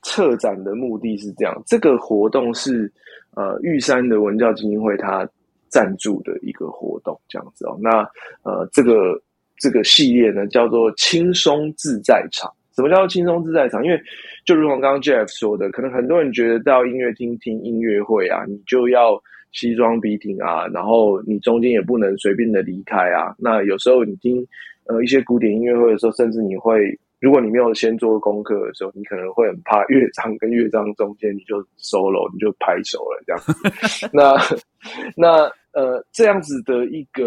[0.03, 2.93] 策展的目的是这样，这个活动是
[3.35, 5.29] 呃玉山的文教基金会它
[5.69, 7.79] 赞助的一个活动，这样子哦。
[7.81, 8.01] 那
[8.43, 9.21] 呃，这个
[9.59, 12.53] 这个系列呢叫做轻松自在场。
[12.75, 13.85] 什么叫做轻松自在场？
[13.85, 14.01] 因为
[14.47, 23.35] 就如同刚刚 Jeff 说的，可能很多人觉得到音乐厅听音乐会啊，你就要西装笔挺啊，然后你中间也不能随便的离开啊。
[23.39, 24.45] 那有时候你听
[24.87, 33.43] 呃一些古典音乐会的时候，甚至你会，如果你没有先做功课的时候，你可能会很怕乐章跟乐章中间你就 solo 你就拍手了这样。
[34.13, 34.35] 那
[35.17, 37.23] 那呃这样子的一个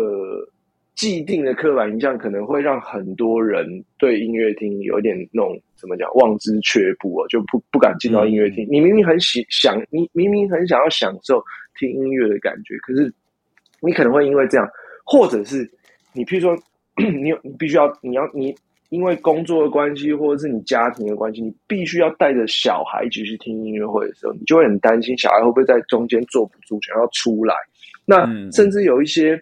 [0.95, 8.65] 既定的刻板印象，可能会让很多人对音乐厅有点那种怎么讲望之却步哦，就不不敢进到音乐厅。
[8.71, 11.43] 你明明很喜想，你明明很想要享受
[11.77, 13.13] 听音乐的感觉，可是
[13.81, 14.65] 你可能会因为这样，
[15.03, 15.69] 或者是
[16.13, 16.57] 你譬如说，
[16.95, 18.55] 你有你必须要你要你
[18.87, 27.53] 因为工作的关系，或者是你家庭的关系，你必须要带着小孩一起去听音乐会的时候，你就会很担心小孩会不会在中间坐不住，想要出来。
[28.05, 29.37] 那嗯甚至有一些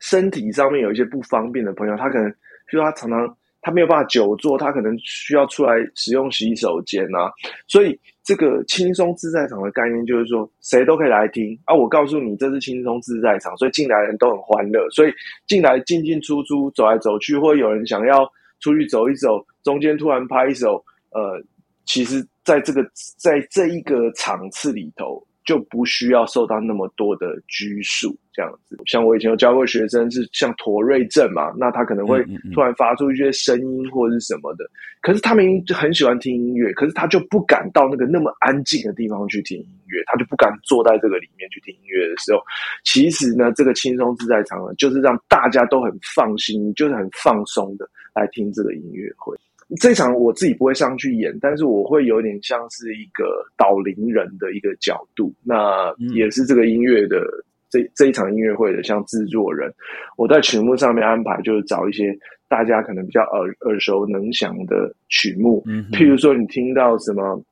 [0.00, 2.30] 身体上面有一些不方便的朋友，他可能，
[2.66, 7.30] 比如他常常他没有办法久坐，他可能需要出来使用洗手间啊。
[7.68, 11.74] 所以这个轻松自在场的概念就是说，谁都可以来听啊。
[11.74, 14.88] 我告诉你，这是轻松自在场，所以进来的人都很欢乐。
[14.90, 15.12] 所以
[15.46, 18.24] 进来进进出出，走来走去，或有人想要
[18.60, 21.42] 出去走一走，中间突然拍一手，呃，
[21.84, 22.82] 其实在这个
[23.18, 25.24] 在这一个场次里头。
[25.42, 28.78] 就不需要受到那么多的拘束，这样子。
[28.86, 32.24] 像我以前有教过学生，是像妥瑞症嘛，那他可能会
[32.54, 34.64] 突然发出一些声音或者是什么的。
[35.02, 42.40] 可是他明明就很喜欢听音乐，可是他就不敢到那个那么安静的地方去听音乐，他就不敢坐在这个里面去听音乐的时候，
[42.84, 49.36] 其实呢，这个轻松自在场呢，就是让大家都很放心，就是很放松的来听这个音乐会。
[49.80, 57.22] 这场我自己不会上去演，但是我会有点像是一个导聆人的一个角度，那也是这个音乐的
[57.70, 59.72] 这这一场音乐会的像制作人，
[60.16, 62.16] 我在曲目上面安排就是找一些
[62.48, 67.42] 大家可能比较耳耳熟能详的曲目，嗯譬如说你听到什么，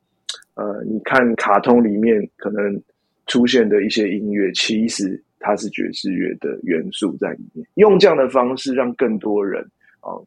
[0.55, 2.83] 呃，你看卡通里面可能
[3.27, 9.65] 出现的一些音乐，其实它是爵士乐的元素在里面，用这样的方式让更多人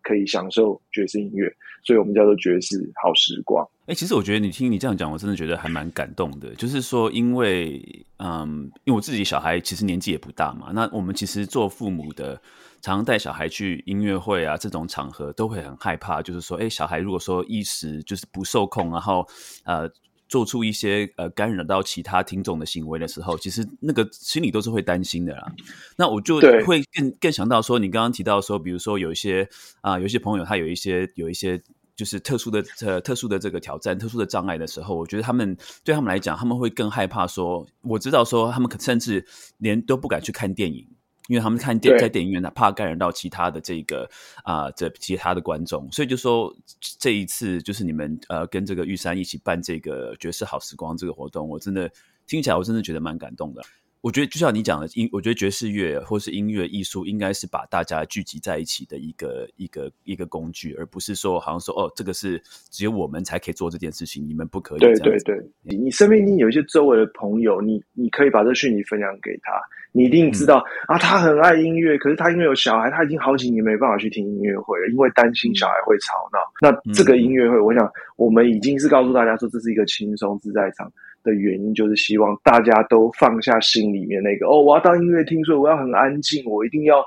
[0.02, 1.52] 可以享受爵士音乐，
[1.84, 3.68] 所以我们叫做爵士好时光。
[3.88, 6.54] 哎、其实我觉得你听你这样讲，我真的觉得还蛮感动的。
[6.56, 12.36] 就是说，因为嗯，因为我自己小孩其实年纪也不大嘛，那我们其实做父母的，
[12.82, 19.28] 常常带小孩去音乐会啊这种场合，都会很害怕，就是说，哎、小孩如果说一时就是不受控，然后
[19.66, 19.90] 呃。
[20.32, 25.52] 做出一些呃干扰到其他听众的行为的时候，其实那个心里都是会担心的啦。
[25.98, 29.46] 那我就会更更想到说，你刚刚提到说，比如说有一些
[29.82, 31.62] 啊、有一些朋友他有一些有一些
[31.98, 39.27] 就是特殊的呃特殊的这个挑战、特殊的障碍的时候，我觉得他们对他们来讲，他们会更害怕说，我知道说他们可甚至
[39.58, 40.88] 连都不敢去看电影。
[41.32, 44.06] 因为他们看电在电影院呢，怕感染到其他的这个
[44.44, 46.54] 啊、这其他的观众，所以就说
[47.00, 51.90] 这一次就是你们呃跟这个玉山一起办这个爵士好时光这个活动，我真的
[52.27, 53.62] 听起来我真的觉得蛮感动的。
[54.02, 64.79] 我觉得就像你讲的，音，我觉得爵士乐或是音乐艺术，应该是把大家聚集在一起的一个一个一个工具，而不是说好像说哦，这个是只有我们才可以做这件事情，你们不可以。
[64.79, 69.52] 对对对，你你身边你有一些周围的朋友，你你可以把这讯息分享给他，
[69.94, 76.39] 你一定知道、啊，他很爱音乐，可是他因为有小孩，他已经好几年没办法去听音乐会了，因为担心小孩会吵闹。
[76.62, 80.92] 那这个音乐会，我想我们已经是告诉大家说，这是一个轻松自在场
[81.23, 87.04] 的原因，就是希望大家都放下心里面那个哦，我要当音乐听，所以我要很安静，我一定要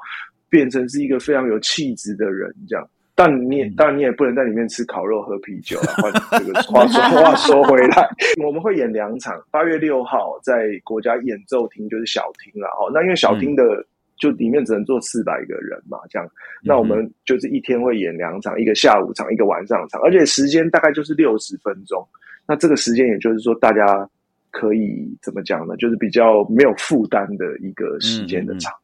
[0.50, 2.86] 变成是一个非常有气质的人，这样。
[3.14, 5.94] 但你也当然你也不能在里面吃烤肉喝啤酒啊。
[6.02, 6.12] 换
[6.44, 8.08] 这个话说 话说回来，
[8.44, 12.90] 我们会演两场，八月六号在国家演奏厅就是小厅了哦。
[12.92, 13.86] 那因为小厅的、
[14.18, 16.28] 就里面只能坐四百个人嘛，这样。
[16.62, 22.04] 那我们就是一天会演两场，一个下午场，一个晚上场，而且时间大概就是六十分钟。
[22.46, 24.08] 那这个时间也就是说大家
[24.50, 25.76] 可以怎么讲呢？
[25.76, 28.78] 就是比较没有负担的一个时间的长度。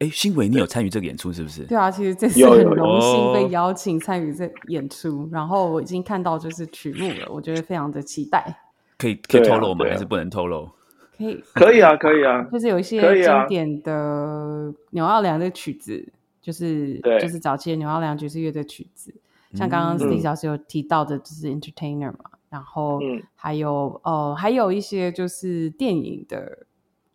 [0.00, 1.62] 哎，新伟，你有参与这个演出是不是？
[1.64, 8.62] 对啊，其实这次很荣幸被邀请参与这演出，然后我已经看到就是曲目了，我觉得非常的期待。
[8.96, 9.84] 可以可以透露吗？
[9.84, 10.70] 还是不能透露？
[11.18, 17.20] 可以，可以啊，可以啊，就是有一些经典的牛奥良的曲子，就是对。
[17.20, 19.14] 就是早期的牛奥良爵士乐的曲子，
[19.52, 20.00] 像刚刚嗯。
[20.08, 23.22] Steve 老师有提到的，就是 Entertainer 嘛，然后嗯。
[23.34, 26.66] 还有呃还有一些就是电影的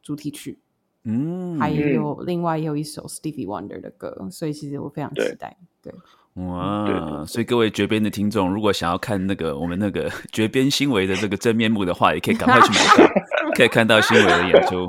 [0.03, 0.59] 主题曲，
[1.05, 5.55] 嗯，还有另外也有一首 Stevie Wonder 的歌，所以其实我非常期待。
[5.81, 5.93] 对，
[6.35, 7.23] 哇！
[7.25, 13.13] 所以各位绝边的听众，如果想要看那个我们那个 绝边新维的这个真面目的话，也可以赶快去买票，
[13.55, 14.85] 可以看到新维的演出。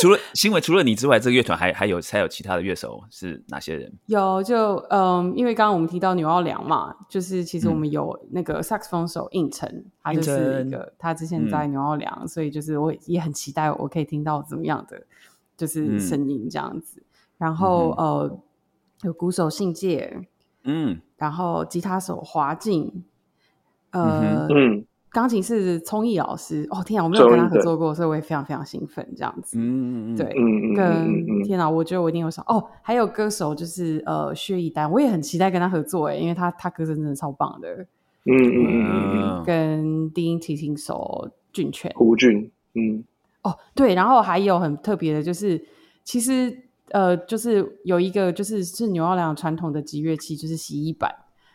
[0.00, 3.92] 除了新维，除了你之外，这个乐团还还有还有其他的乐手是哪些人？
[4.06, 9.68] 有就嗯，因为刚刚我们提到纽奥良嘛，就是其实我嗯们有那个萨克斯风手应承，
[10.00, 15.02] 他就是一个他之前在纽奥良，所以就是我也很期待我可以听到怎么样的
[15.56, 17.02] 就是嗯声音这样子。
[17.36, 18.38] 然后、嗯呃，
[19.02, 20.20] 有鼓手信介，
[20.66, 23.04] 嗯，然后吉他手华静，
[23.90, 26.66] 嗯呃，嗯，钢琴是聪毅老师。
[26.70, 29.56] 哦天啊，我没有跟他合作过，所以我也非常非常兴奋这样子。
[29.58, 32.62] 嗯嗯，对，嗯嗯嗯跟天啊，我觉得我一定有上哦。
[32.82, 37.86] 还有歌手就是呃薛逸丹，我也很期待跟他合作哎，因为他他歌声真的超棒的。
[38.28, 43.04] 嗯嗯嗯嗯嗯，嗯，跟低音提琴手俊全胡俊，嗯
[43.42, 45.64] 哦，对，然后还有很特别的就是，
[46.02, 51.14] 其实呃，就是有一个就是是纽奥良传统的集乐器，就是洗衣板。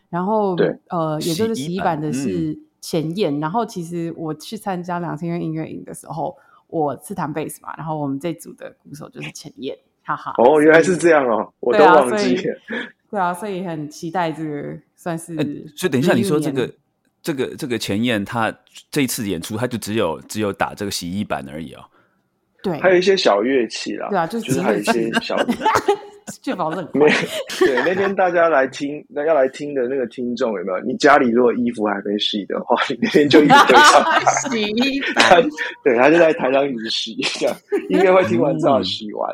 [0.10, 0.56] 然后
[0.90, 3.40] 呃，也就是洗衣板的是前燕。
[3.40, 6.36] 然后其实我去参加两千元音乐营的时候，
[6.68, 10.34] 我是弹贝斯嘛，然后我们这组的鼓手就是前燕，哈哈。
[10.38, 10.98] 哦，原来是。
[10.98, 12.56] 这样哦，我都对啊所以忘记了。
[13.10, 15.44] 对啊，所以很期待这个算是、哎
[15.76, 16.74] 所以等一下，你说这个
[17.22, 18.54] 这个这个前燕，他
[18.90, 21.84] 这一次演出，他就只有只有打这个洗衣板而已哦。
[22.64, 25.36] 对，还有一些小乐器啦，对啊，就是就是还有一些小
[26.44, 27.06] 确保冷没。
[27.60, 30.80] 对，那天大家来听，那要来听的那个听众有没有？
[30.86, 34.06] 你家里如果衣服还没洗的话，你那天就一直对上
[34.50, 35.50] 洗衣他板，
[35.84, 37.56] 对，他就在台上一直洗，这样
[37.90, 39.30] 应该会听完之后洗完。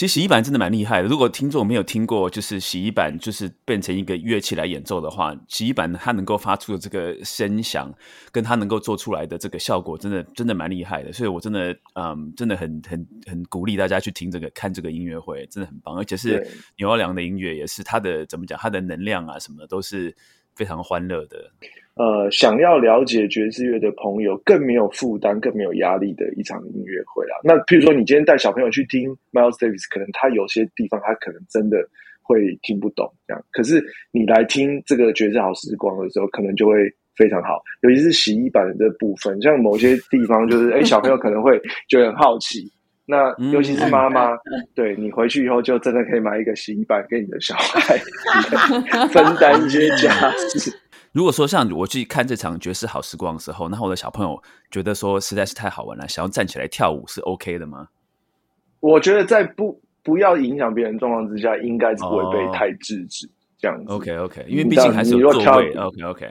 [0.00, 1.08] 其实洗衣板真的蛮厉害的。
[1.08, 7.92] 如果听众没有听过，就是洗衣板就是变成一个乐器来演奏的话，洗衣板它能够发出的这个声响，
[8.32, 11.12] 跟它能够做出来的这个效果，真的真的蛮厉害的。
[11.12, 15.94] 所以我真的嗯，真的很很很鼓励大家去听这个看这个音乐会，真的很棒。
[15.94, 16.48] 而且是
[16.78, 20.16] 牛二良的音乐，也是他的怎么讲，他的能量啊什么的都是
[20.54, 21.52] 非常欢乐的。
[22.00, 27.36] 呃，想要了解爵士乐的朋友，更没有负担、更没有压力的一场音乐会啦。
[27.44, 31.76] 那譬如说，你今天带小朋友去听 Miles Davis，可能他有些地方他可能真的
[32.22, 33.44] 会听不懂，这样。
[33.52, 37.60] 可是你来听这个爵士好时光的时候，可能就会非常好。
[37.82, 42.72] 尤其是洗衣板的这部分，像某些地方就是，哎，小朋友可能会觉得很好奇。
[43.04, 44.30] 那尤其是妈妈，
[44.74, 47.98] 对你回去以后就真的可以买一个洗衣板给你的小孩，
[49.12, 50.72] 分担一些家事。
[51.12, 54.40] 如果说像我去看这场爵士好时光的时候，然后我的小朋友
[54.70, 57.88] 觉得说实在是太好玩了，想要站起来跳舞是 OK 的吗？
[58.78, 63.92] 我觉得在不不要影响别人状况之下，应该是不会被哦太制止、这样子。
[63.92, 65.72] OK OK，因为毕竟还是有座位。
[65.74, 66.26] OK OK，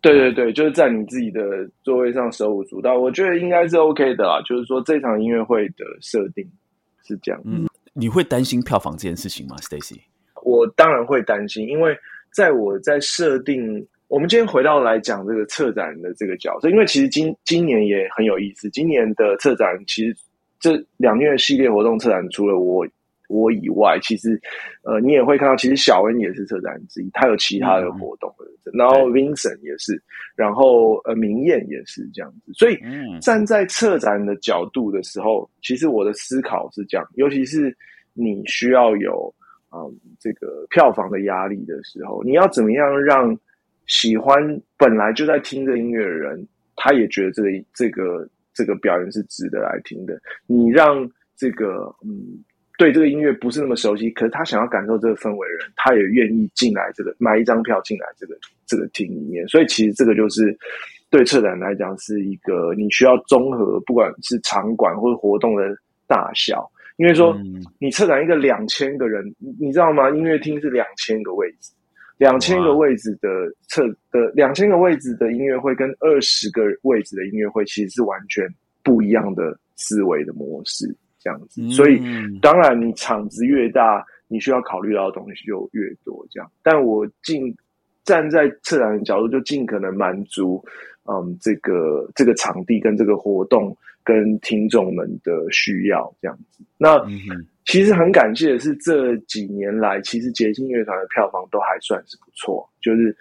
[0.00, 1.40] 对对对，就是在你自己的
[1.82, 4.40] 座位上手舞足蹈，我觉得应该是 OK 的啦。
[4.46, 6.46] 就是说这场音乐会的设定
[7.02, 7.40] 是这样。
[7.44, 9.98] 嗯，你会担心票房这件事情吗，Stacy？
[10.44, 11.96] 我当然会担心，因为
[12.32, 18.68] 在我在设定，我们今天回到来讲这个策展人的这个角色，因为其实今今年也很有意思。
[18.70, 20.16] 今年的策展其实
[20.58, 22.86] 这两月系列活动策展，除了我
[23.28, 24.40] 我以外，其实
[24.82, 28.34] 呃，你也会看到，其实小恩也是策展人之一，他有其他的活动，
[28.72, 30.02] 然后 Vincent 也是，
[30.34, 32.52] 然后呃，明艳也是这样子。
[32.54, 37.76] 所以嗯站在策展的角度的时候，其实我的思考是这样，尤其是
[38.14, 39.32] 你需要有
[39.70, 43.38] 嗯这个票房的压力的时候，你要怎么样让
[43.88, 44.38] 喜欢
[44.76, 50.18] 本来就在听这音乐的人，他也觉得这个这个这个表演是值得来听的。
[50.46, 52.42] 你让这个嗯
[52.78, 59.46] 对这个音乐不是那么熟悉，可是他想要感受这个氛围的人，他也愿意进来这个买一张票进来这个这个厅里面。
[59.48, 60.56] 所以其实这个就是
[61.10, 65.76] 对策展来讲是一个你需要综合，不管是场馆或者活动的
[66.06, 66.70] 大小。
[66.98, 70.10] 因为说嗯你策展一个两千个人，你你知道吗？
[70.10, 71.72] 音乐厅是两千个位置，
[72.18, 73.28] 两千个位置的
[73.68, 78.46] 测的两千个位置的音乐会跟二十个位置的音乐会其实是完全
[78.82, 81.66] 不一样的思维的模式，这样子。
[81.70, 86.50] 所以嗯当然你场子越大，你需要考虑到的东西就越多，这样。
[86.62, 87.56] 但我尽
[88.04, 90.64] 站在策展的角度，就尽可能满足
[91.04, 93.76] 嗯这个这个场地跟这个活动
[94.08, 96.64] 跟听众们的需要，这样子。
[96.78, 96.98] 那
[97.66, 103.14] 其实很感谢的是，这几年来，其实捷星乐团的票房都还算是不错，就是，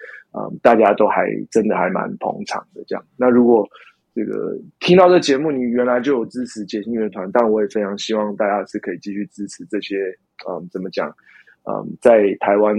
[0.62, 3.06] 大家都还真的还蛮捧场的这样。
[3.18, 3.68] 那如果
[4.16, 9.98] 这个听到这节目，你原来就有支持捷星乐团，但我也非常希望大家是可以继续支持这些
[10.48, 11.14] 嗯，怎么讲
[11.70, 12.74] 嗯，在台湾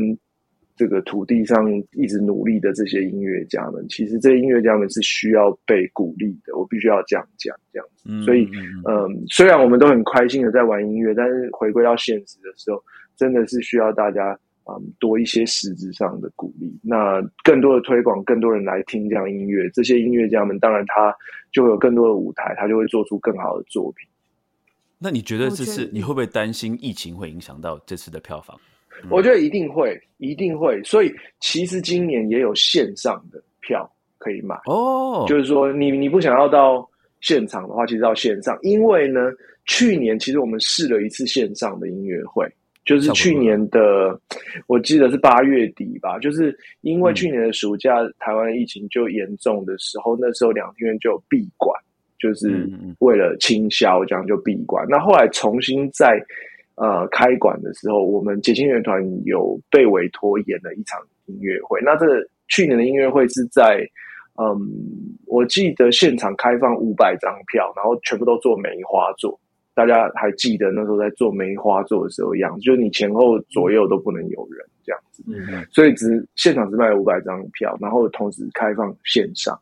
[0.79, 8.05] 这个土地上一直努力的这些音乐家们，其实这些音乐家们是需要被鼓励的，我必须要这样讲，这样子。
[8.09, 8.49] 嗯所以
[8.87, 12.81] 嗯虽然我们都很开心的在玩音乐，但是回归到现实的时候，
[13.17, 16.73] 真的是需要大家嗯多一些实质上的鼓励。
[16.81, 21.13] 那更多的推广，更多人来听这样音乐，这些音乐家们当然他
[21.53, 24.09] 就会有更多的舞台，他就会做出更好的作品。
[25.01, 28.59] 那你觉得我觉得这次你会不会担心疫情会影响到这次的票房？
[29.11, 30.83] 我觉得一定会，一定会。
[30.83, 34.55] 所以其实今年也有线上的票可以买。
[34.67, 36.89] 哦，就是说你你不想要到
[37.21, 39.21] 现场的话，其实到线上，因为呢，
[39.67, 42.47] 去年其实我们试了一次线上的音乐会，
[42.85, 44.19] 就是去年的，
[44.67, 51.79] 我记得是八月底吧，就是因为去年的暑假、台湾疫情就严重的时候，那时候两厅院就有闭馆，
[52.19, 52.69] 就是
[53.01, 54.87] 为了清消，这样就闭馆。
[54.89, 56.25] 那后来重新在
[56.81, 61.81] 呃开馆的时候，我们捷星乐团有被委托演了一场音乐会。
[61.83, 63.87] 那这个去年的音乐会是在
[64.41, 64.57] 嗯，
[65.27, 69.39] 我记得现场开放五百张票，然后全部都做梅花座。
[69.75, 75.23] 大家还记得那时候在做梅花座的时候样子，就是你前后左右都不能有人这样子。
[75.29, 79.59] 嗯所以只现场只卖五百张票，然后同时开放线上。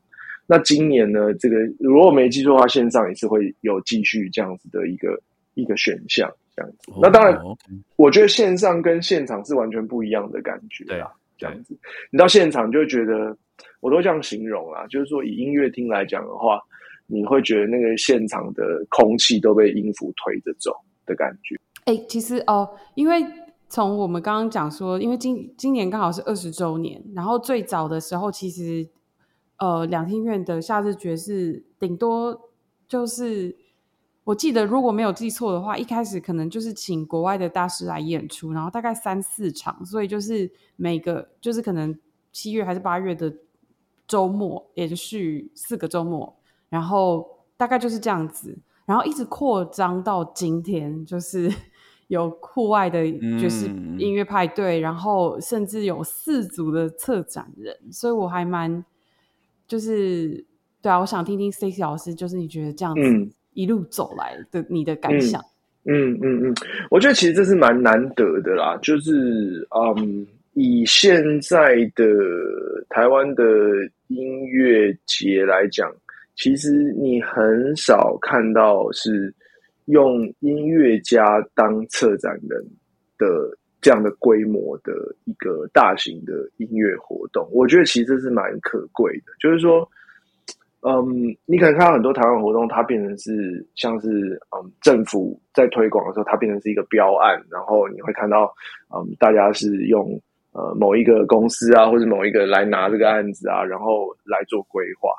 [0.46, 5.20] 那今年呢，这个如果没记错的话，线上也是会有继续这样子的一个
[5.54, 6.92] 一个选项，这样子。
[7.00, 7.56] 那当然，哦
[7.96, 11.76] 我觉得线上跟现场是完全不一样的感觉对啊，这样子。
[12.10, 13.36] 你到现场就会觉得，
[13.80, 16.60] 我都这样形容啊，就是说以音乐厅来讲的话，
[17.06, 20.72] 你会觉得那个现场的空气都被音符推着走
[21.04, 21.56] 的感觉。
[21.84, 23.24] 哎、其实哦，因为
[23.68, 28.88] 从我们刚刚讲说，因为今今年刚好是二十周年，然后最早的时候，其实
[29.58, 32.50] 呃，两厅院的夏日爵士顶多
[32.88, 33.56] 就是，
[34.26, 41.96] 我记得如果没有记错的话，一开始可能就是请国外的大师来演出，然后大概三四场，所以就是每个就是可能
[42.32, 43.32] 七月还是八月的
[44.08, 46.36] 周末连续四个周末，
[46.68, 47.24] 然后
[47.56, 51.48] 大概就是这样子，然后一直扩张到今天，就是
[52.08, 53.04] 有户外的
[53.38, 58.84] 爵士嗯音乐派对，然后甚至有四组的策展人，所以我还蛮
[59.68, 60.44] 就是
[60.82, 65.42] 对啊，我想听听 Stacy 老师，就是你觉得这样子嗯一路走来的你的感想。
[65.88, 66.54] 嗯嗯嗯，
[66.90, 72.04] 我觉得其实这是蛮难得的啦，就是嗯，以现在的
[72.88, 73.44] 台湾的
[74.08, 75.90] 音乐节来讲，
[76.34, 79.32] 其实你很少看到是
[79.86, 82.62] 用音乐家当策展人
[83.16, 84.92] 的这样的规模的
[85.24, 87.48] 一个大型的音乐活动。
[87.52, 89.88] 我觉得其实这是蛮可贵的，就是说。
[90.88, 98.54] 嗯，你可能看到很多台湾活动，它变成是像是嗯政府在推广的时候，它变成是一个标案，然后你会看到
[98.94, 100.08] 嗯大家是用
[100.52, 105.10] 呃某一个公司啊，或者某一个来拿这个案子啊，然后来做规划。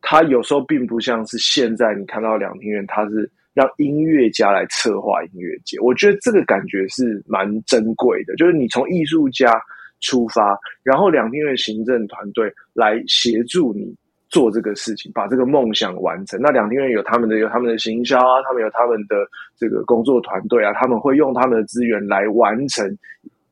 [0.00, 5.78] 它有时候并不像是现在你看到两厅院，它是让音乐家来策划音乐节。
[5.80, 9.52] 我觉得这个感觉是蛮珍贵的，就是你从艺术家
[10.00, 13.94] 出发，然后两厅院行政团队来协助你。
[14.32, 16.40] 做这个事情，把这个梦想完成。
[16.40, 19.16] 那两厅院有他们的有他们的行销啊，他们有他们的
[19.56, 22.84] 这个工作团队啊，他们会用他们的资源来完成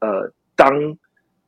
[0.01, 0.69] 呃当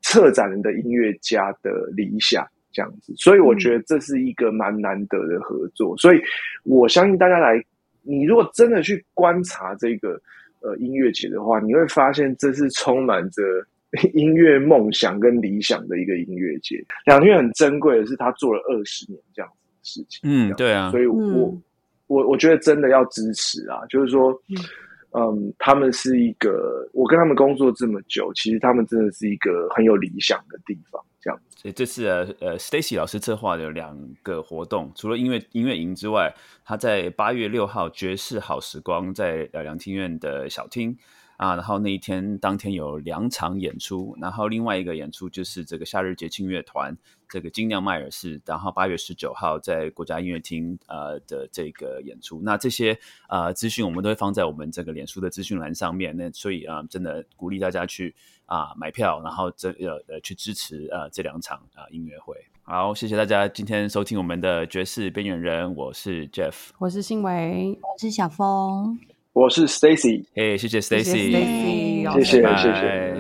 [0.03, 2.47] 策展人的音乐家的理想。
[2.75, 5.95] 这样子，所以我觉得这是一个蛮难得的合作。
[5.99, 6.19] 所以
[6.65, 7.63] 我相信大家来，
[8.01, 10.19] 你如果真的去观察这个
[10.63, 13.43] 呃音乐节的话，你会发现这是充满着
[14.15, 16.83] 音乐梦想跟理想的一个音乐节。
[17.07, 20.21] 两天很珍贵的是，他做了二十年这样子的事情。
[20.25, 21.55] 嗯，对啊，所以我
[22.07, 24.33] 我我觉得真的要支持啊，就是说。
[25.15, 31.39] 嗯，他们是一个，我跟他们工作这么久，其实他们真的是一个很有理想的地方，这样。
[31.55, 36.35] 所以这次呃呃，Stacy 老师策划的两个活动，除了音乐音乐营之外，
[36.65, 40.97] 他在八月六号爵士好时光在呃两厅院的小厅。
[41.43, 46.97] 啊，然后那一天当天有两场演出，然后另外一个演出就是这个夏日节庆乐团
[47.29, 52.41] 这个金亮迈尔士，然后八月十九号在国家音乐厅呃的这个演出。
[52.45, 52.97] 那这些
[53.29, 56.17] 呃资讯我们都会放在我们这个脸书的资讯栏上面。
[56.17, 58.15] 那所以啊，真的鼓励大家去
[58.47, 62.37] 啊买票，然后这呃呃去支持呃这两场啊音乐会。
[62.63, 68.97] 好，谢谢大家今天收听我们的爵士边缘人，我是 Jeff，我是新维，我是小峰。
[69.33, 73.12] 我是 Stacy，哎，谢谢 Stacy，谢谢谢谢。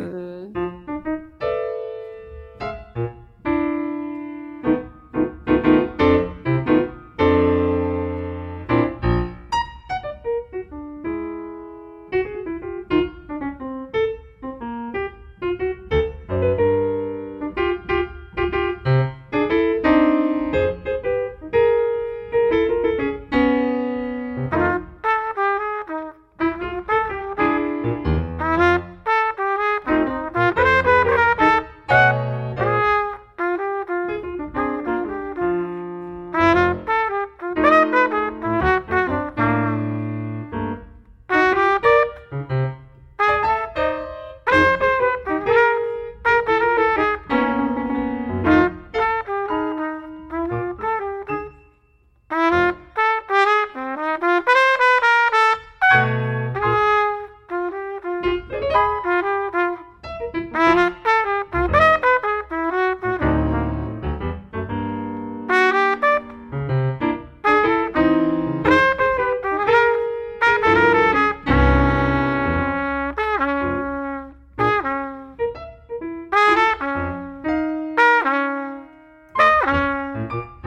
[80.22, 80.61] Thank you.